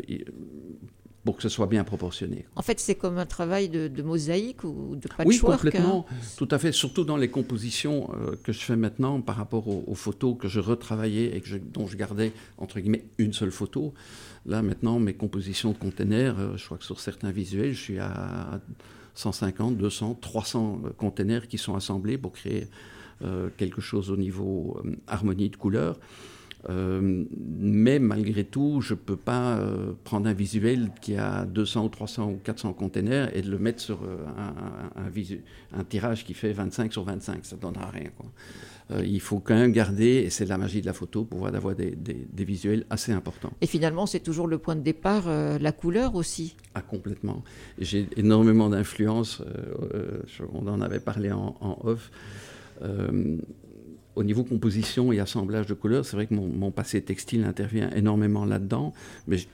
pour 1.25 1.37
que 1.37 1.43
ce 1.43 1.49
soit 1.49 1.67
bien 1.67 1.85
proportionné. 1.85 2.45
En 2.57 2.63
fait, 2.63 2.81
c'est 2.81 2.97
comme 2.97 3.19
un 3.19 3.27
travail 3.27 3.69
de, 3.69 4.03
mosaïque 4.03 4.65
ou 4.65 4.97
de 4.97 5.07
patchwork 5.07 5.29
Oui, 5.29 5.39
complètement, 5.39 6.07
hein. 6.11 6.15
tout 6.37 6.49
à 6.51 6.59
fait, 6.59 6.73
surtout 6.73 7.05
dans 7.05 7.17
les 7.17 7.29
compositions 7.29 8.11
euh, 8.15 8.35
que 8.43 8.53
je 8.53 8.59
fais 8.59 8.75
maintenant 8.75 9.21
par 9.21 9.37
rapport 9.37 9.69
aux, 9.69 9.95
photos 9.95 10.37
que 10.37 10.49
je 10.49 10.59
retravaillais 10.59 11.37
et 11.37 11.41
que 11.41 11.57
dont 11.57 11.87
je 11.87 11.97
gardais, 11.97 12.33
entre 12.59 12.81
guillemets, 12.81 13.05
une 13.19 13.33
seule 13.33 13.53
photo. 13.53 13.95
Là, 14.45 14.63
maintenant, 14.63 14.99
mes 14.99 15.15
compositions 15.15 15.71
de 15.71 15.79
containers, 15.79 16.37
euh, 16.41 16.57
je 16.57 16.65
crois 16.65 16.79
que 16.79 16.85
sur 16.85 16.99
certains 16.99 17.31
visuels, 17.31 17.75
je 17.75 17.81
suis 17.81 17.99
à 18.01 18.61
150, 19.15 19.77
200, 19.77 20.19
300 20.21 20.83
containers 20.97 21.47
qui 21.47 21.59
sont 21.59 21.77
assemblés 21.77 22.19
pour 22.19 22.33
créer 22.33 22.67
quelque 23.59 23.83
chose 23.83 24.11
au 24.11 24.17
niveau 24.17 24.81
harmonie 25.07 25.51
de 25.51 25.57
couleurs. 25.57 25.99
Euh, 26.69 27.25
mais 27.39 27.99
malgré 27.99 28.45
tout, 28.45 28.81
je 28.81 28.95
ne 28.95 28.99
peux 28.99 29.17
pas 29.17 29.59
euh, 29.59 29.93
prendre 30.05 30.29
un 30.29 30.33
visuel 30.33 30.91
qui 31.01 31.17
a 31.17 31.47
200 31.47 31.85
ou 31.85 31.89
300 31.89 32.31
ou 32.31 32.41
400 32.43 32.73
containers 32.75 33.35
et 33.37 33.43
de 33.43 33.51
le 33.51 33.59
mettre 33.59 33.81
sur 33.81 34.03
euh, 34.03 34.27
un, 34.37 35.79
un, 35.79 35.85
tirage 35.85 36.25
qui 36.25 36.35
fait 36.35 36.53
25 36.53 36.93
sur 36.93 37.05
25. 37.05 37.45
Ça 37.45 37.57
ne 37.57 37.61
donnera 37.61 37.91
rien. 37.91 38.11
Quoi. 38.17 39.03
il 39.03 39.21
faut 39.21 39.39
quand 39.39 39.55
même 39.55 39.73
garder, 39.73 40.25
et 40.27 40.31
c'est 40.31 40.45
la 40.45 40.59
magie 40.59 40.81
de 40.81 40.87
la 40.87 40.93
photo, 40.93 41.25
pouvoir 41.25 41.55
avoir 41.55 41.75
des, 41.75 41.93
des, 41.97 42.45
visuels 42.45 42.85
assez 42.91 43.13
importants. 43.13 43.53
Et 43.61 43.67
finalement, 43.67 44.07
c'est 44.07 44.21
toujours 44.21 44.47
le 44.47 44.59
point 44.59 44.77
de 44.77 44.83
départ, 44.83 45.29
la 45.29 45.73
couleur 45.73 46.15
aussi 46.15 46.57
Ah, 46.75 46.83
complètement. 46.83 47.43
J'ai 47.79 48.09
énormément 48.17 48.69
d'influence. 48.69 49.43
on 50.53 50.67
en 50.67 50.81
avait 50.81 51.01
parlé 51.01 51.31
en, 51.31 51.57
en 51.61 51.79
off 51.85 52.11
au 54.21 54.23
niveau 54.23 54.45
composition 54.45 55.13
et 55.13 55.19
assemblage 55.19 55.67
de 55.67 55.73
couleurs, 55.73 56.05
c'est 56.05 56.15
vrai 56.15 56.27
que 56.27 56.35
mon, 56.35 56.71
passé 56.71 57.01
textile 57.01 57.45
intervient 57.45 57.89
énormément 57.91 58.45
là-dedans, 58.45 58.93
mais 59.27 59.39
je, 59.39 59.47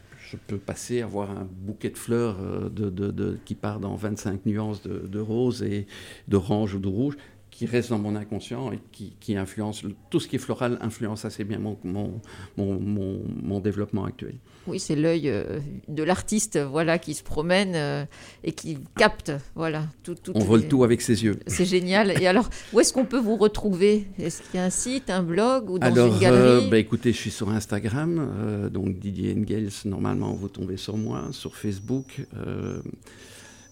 peux 0.48 0.59
passer 0.59 1.02
à 1.02 1.05
avoir 1.05 1.31
un 1.31 1.46
bouquet 1.48 1.88
de 1.88 1.96
fleurs 1.96 2.37
euh, 2.40 3.37
qui 3.44 3.55
part 3.55 3.79
dans 3.79 3.94
25 3.94 4.44
nuances 4.44 4.83
de, 4.83 5.20
rose 5.20 5.62
et 5.62 5.87
d'orange 6.26 6.74
ou 6.74 6.81
de 6.81 6.88
rouge 6.88 7.16
qui 7.57 7.64
reste 7.64 7.88
dans 7.88 7.99
mon 7.99 8.16
inconscient 8.16 8.71
et 8.71 8.79
qui, 8.92 9.35
influence, 9.35 9.83
tout 10.11 10.21
ce 10.21 10.29
qui 10.29 10.37
est 10.37 10.38
floral 10.38 10.77
influence 10.83 11.25
assez 11.25 11.42
bien 11.42 11.59
mon, 11.59 11.79
mon, 11.85 12.21
mon, 12.59 13.23
mon 13.42 13.61
développement 13.61 14.05
actuel. 14.05 14.35
Oui, 14.66 14.79
c'est 14.79 14.95
l'œil 14.95 15.31
euh, 15.31 15.59
de 15.88 16.03
l'artiste 16.03 16.59
voilà, 16.59 16.99
qui 16.99 17.14
se 17.14 17.23
promène 17.23 17.73
euh, 17.75 18.05
et 18.45 18.53
qui 18.53 18.77
capte. 18.99 19.33
Voilà, 19.55 19.87
tout, 20.03 20.16
On 20.35 20.40
vole 20.40 20.69
tout 20.69 20.85
avec 20.85 21.01
ses 21.01 21.25
yeux. 21.25 21.38
C'est 21.47 21.64
génial. 21.64 22.21
Et 22.21 22.27
alors, 22.27 22.51
où 22.75 22.81
est-ce 22.81 22.92
qu'on 22.92 23.07
peut 23.07 23.21
vous 23.21 23.37
retrouver? 23.37 24.07
Est-ce 24.19 24.42
qu'il 24.42 24.61
y 24.61 24.62
a 24.62 24.66
un 24.66 24.71
site, 24.71 25.09
un 25.09 25.23
blog 25.23 25.71
ou 25.71 25.79
dans 25.79 25.87
alors, 25.87 26.12
une 26.12 26.21
galerie? 26.21 26.66
euh, 26.66 26.71
bah, 26.71 26.79
Écoutez, 26.79 27.12
je 27.14 27.19
suis 27.19 27.31
sur 27.31 27.49
Instagram, 27.49 28.69
donc 28.71 28.99
Didier 28.99 29.35
Engels, 29.35 29.71
normalement 29.87 30.35
vous 30.35 30.49
tombez 30.49 30.77
sur 30.77 30.99
moi, 30.99 31.29
sur 31.31 31.57
Facebook. 31.57 32.21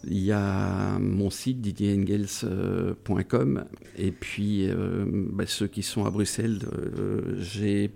Il 0.06 0.22
y 0.22 0.32
a 0.32 0.98
mon 0.98 1.30
site 1.30 1.60
didierengels.com 1.60 3.64
et 3.96 4.12
puis 4.12 4.68
euh, 4.68 5.04
bah, 5.06 5.44
ceux 5.46 5.66
qui 5.66 5.82
sont 5.82 6.04
à 6.04 6.10
Bruxelles, 6.10 6.60
euh, 6.98 7.36
j'ai 7.38 7.90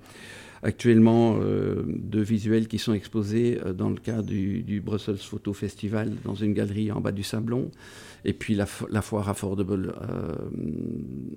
actuellement 0.63 1.39
euh, 1.41 1.85
deux 1.87 2.23
visuels 2.23 2.67
qui 2.67 2.79
sont 2.79 2.93
exposés 2.93 3.61
dans 3.77 3.91
le 3.91 3.97
cadre 3.97 4.29
du, 4.29 4.83
Brussels 4.85 5.19
Photo 5.19 5.53
Festival 5.53 6.15
dans 6.25 6.35
une 6.35 6.55
galerie 6.55 6.91
en 6.91 7.01
bas 7.01 7.13
du 7.13 7.23
Sablon 7.23 7.71
et 8.25 8.33
puis 8.33 8.55
la, 8.55 8.67
foire 8.67 9.29
affordable 9.29 9.95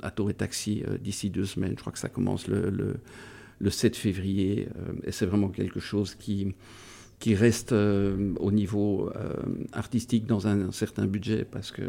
à 0.02 0.12
Tour 0.12 0.32
et 0.32 0.34
Taxi 0.34 0.84
d'ici 1.00 1.30
deux 1.30 1.46
semaines. 1.46 1.74
Je 1.76 1.82
crois 1.82 1.94
que 1.94 2.00
ça 2.00 2.10
commence 2.10 2.48
le 2.48 3.70
7 3.70 3.96
février 3.96 4.68
et 5.04 5.12
c'est 5.12 5.28
vraiment 5.28 5.50
quelque 5.50 5.80
chose 5.80 6.16
qui 6.16 6.56
qui 7.22 7.36
reste 7.36 7.72
euh, 7.72 8.34
au 8.40 8.52
niveau 8.52 9.12
euh, 9.16 9.36
artistique 9.74 10.26
dans 10.26 10.48
un, 10.48 10.72
certain 10.72 11.06
budget, 11.06 11.46
parce 11.46 11.72
que 11.72 11.84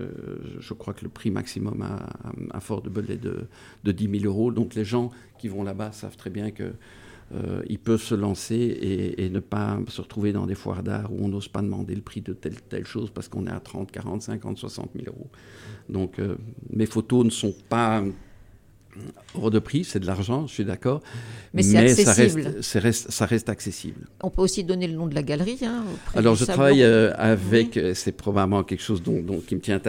je 0.60 0.74
crois 0.74 0.92
que 0.92 1.02
le 1.04 1.08
prix 1.08 1.30
maximum 1.30 1.80
à, 1.80 2.06
à 2.54 2.60
Fordable 2.60 3.10
est 3.10 3.16
de, 3.16 3.46
de 3.82 3.92
10 3.92 4.20
000 4.20 4.24
euros. 4.26 4.52
Donc 4.52 4.74
les 4.74 4.84
gens 4.84 5.10
qui 5.38 5.48
vont 5.48 5.64
là-bas 5.64 5.90
savent 5.92 6.18
très 6.18 6.28
bien 6.28 6.50
que 6.50 6.74
euh, 7.34 7.62
ils 7.66 7.78
peuvent 7.78 8.02
se 8.02 8.14
lancer 8.14 9.16
et, 9.16 9.30
ne 9.30 9.40
pas 9.40 9.80
se 9.88 10.02
retrouver 10.02 10.34
dans 10.34 10.46
des 10.46 10.54
foires 10.54 10.82
d'art 10.82 11.10
où 11.10 11.24
on 11.24 11.28
n'ose 11.28 11.48
pas 11.48 11.62
demander 11.62 11.94
le 11.94 12.02
prix 12.02 12.20
de 12.20 12.34
telle 12.34 12.60
telle 12.60 12.84
chose 12.84 13.10
parce 13.10 13.28
qu'on 13.28 13.46
est 13.46 13.50
à 13.50 13.60
30, 13.60 13.90
40, 13.90 14.20
50, 14.20 14.58
60 14.58 14.90
000 14.94 15.06
euros. 15.06 15.30
Donc 15.88 16.20
mes 16.68 16.84
photos 16.84 17.24
ne 17.24 17.30
sont 17.30 17.54
pas 17.70 18.04
hors 19.34 19.50
de 19.50 19.58
prix, 19.58 19.84
c'est 19.84 20.00
de 20.00 20.06
l'argent, 20.06 20.46
je 20.46 20.52
suis 20.52 20.64
d'accord. 20.64 21.00
Mais, 21.54 21.62
ça, 21.62 21.80
reste, 22.80 23.10
ça 23.10 23.26
reste 23.26 23.48
accessible. 23.48 24.06
On 24.22 24.30
peut 24.30 24.42
aussi 24.42 24.64
donner 24.64 24.86
le 24.86 24.94
nom 24.94 25.06
de 25.06 25.14
la 25.14 25.22
galerie. 25.22 25.58
Hein, 25.62 25.84
Alors, 26.14 26.34
je 26.34 26.44
travaille 26.44 26.82
euh, 26.82 27.12
avec, 27.16 27.76
euh, 27.76 27.94
c'est 27.94 28.12
probablement 28.12 28.62
quelque 28.64 28.82
chose 28.82 29.02
dont, 29.02 29.22
qui 29.46 29.54
me 29.54 29.60
tient 29.60 29.80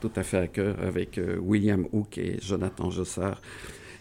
tout 0.00 0.10
à 0.16 0.22
fait 0.22 0.38
à 0.38 0.46
cœur, 0.46 0.76
avec 0.82 1.18
euh, 1.18 1.36
William 1.40 1.86
Hook 1.92 2.18
et 2.18 2.38
Jonathan 2.42 2.90
Jossard, 2.90 3.40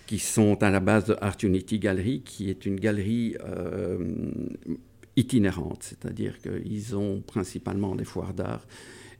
qui 0.05 0.19
sont 0.19 0.61
à 0.61 0.69
la 0.69 0.79
base 0.79 1.05
de 1.05 1.15
Art 1.21 1.37
Unity 1.41 1.79
Gallery, 1.79 2.21
qui 2.21 2.49
est 2.49 2.65
une 2.65 2.79
galerie 2.79 3.35
itinérante, 5.15 5.83
c'est-à-dire 5.83 6.35
qu'ils 6.39 6.95
ont 6.95 7.21
principalement 7.25 7.95
des 7.95 8.03
foires 8.03 8.33
d'art 8.33 8.65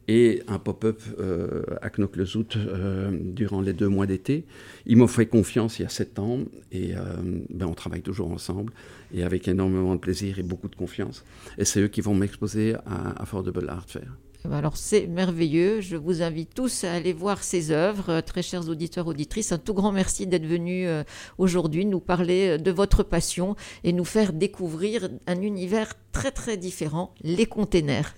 et 0.07 0.43
un 0.47 0.59
pop-up 0.59 1.01
euh, 1.19 1.63
à 1.81 1.89
Knoklezout 1.89 2.57
euh, 2.57 3.11
durant 3.11 3.61
les 3.61 3.73
deux 3.73 3.87
mois 3.87 4.05
d'été. 4.05 4.45
Ils 4.85 4.97
m'ont 4.97 5.07
fait 5.07 5.25
confiance 5.25 5.79
il 5.79 5.83
y 5.83 5.85
a 5.85 5.89
sept 5.89 6.19
ans 6.19 6.39
et 6.71 6.95
euh, 6.95 6.99
ben, 7.49 7.67
on 7.67 7.73
travaille 7.73 8.01
toujours 8.01 8.31
ensemble 8.31 8.73
et 9.13 9.23
avec 9.23 9.47
énormément 9.47 9.95
de 9.95 9.99
plaisir 9.99 10.39
et 10.39 10.43
beaucoup 10.43 10.67
de 10.67 10.75
confiance. 10.75 11.23
Et 11.57 11.65
c'est 11.65 11.81
eux 11.81 11.87
qui 11.87 12.01
vont 12.01 12.15
m'exposer 12.15 12.75
à 12.85 13.21
Affordable 13.21 13.69
Art 13.69 13.85
Fair. 13.87 14.17
Ben, 14.43 14.57
alors 14.57 14.75
c'est 14.75 15.07
merveilleux. 15.07 15.79
Je 15.79 15.95
vous 15.95 16.21
invite 16.21 16.53
tous 16.53 16.83
à 16.83 16.93
aller 16.93 17.13
voir 17.13 17.41
ces 17.41 17.71
œuvres. 17.71 18.19
Très 18.21 18.41
chers 18.41 18.67
auditeurs, 18.67 19.07
auditrices, 19.07 19.53
un 19.53 19.57
tout 19.57 19.73
grand 19.73 19.93
merci 19.93 20.27
d'être 20.27 20.45
venus 20.45 20.89
aujourd'hui 21.37 21.85
nous 21.85 22.01
parler 22.01 22.57
de 22.57 22.71
votre 22.71 23.03
passion 23.03 23.55
et 23.85 23.93
nous 23.93 24.03
faire 24.03 24.33
découvrir 24.33 25.07
un 25.27 25.41
univers 25.41 25.93
très 26.11 26.31
très 26.31 26.57
différent, 26.57 27.13
les 27.21 27.45
containers. 27.45 28.15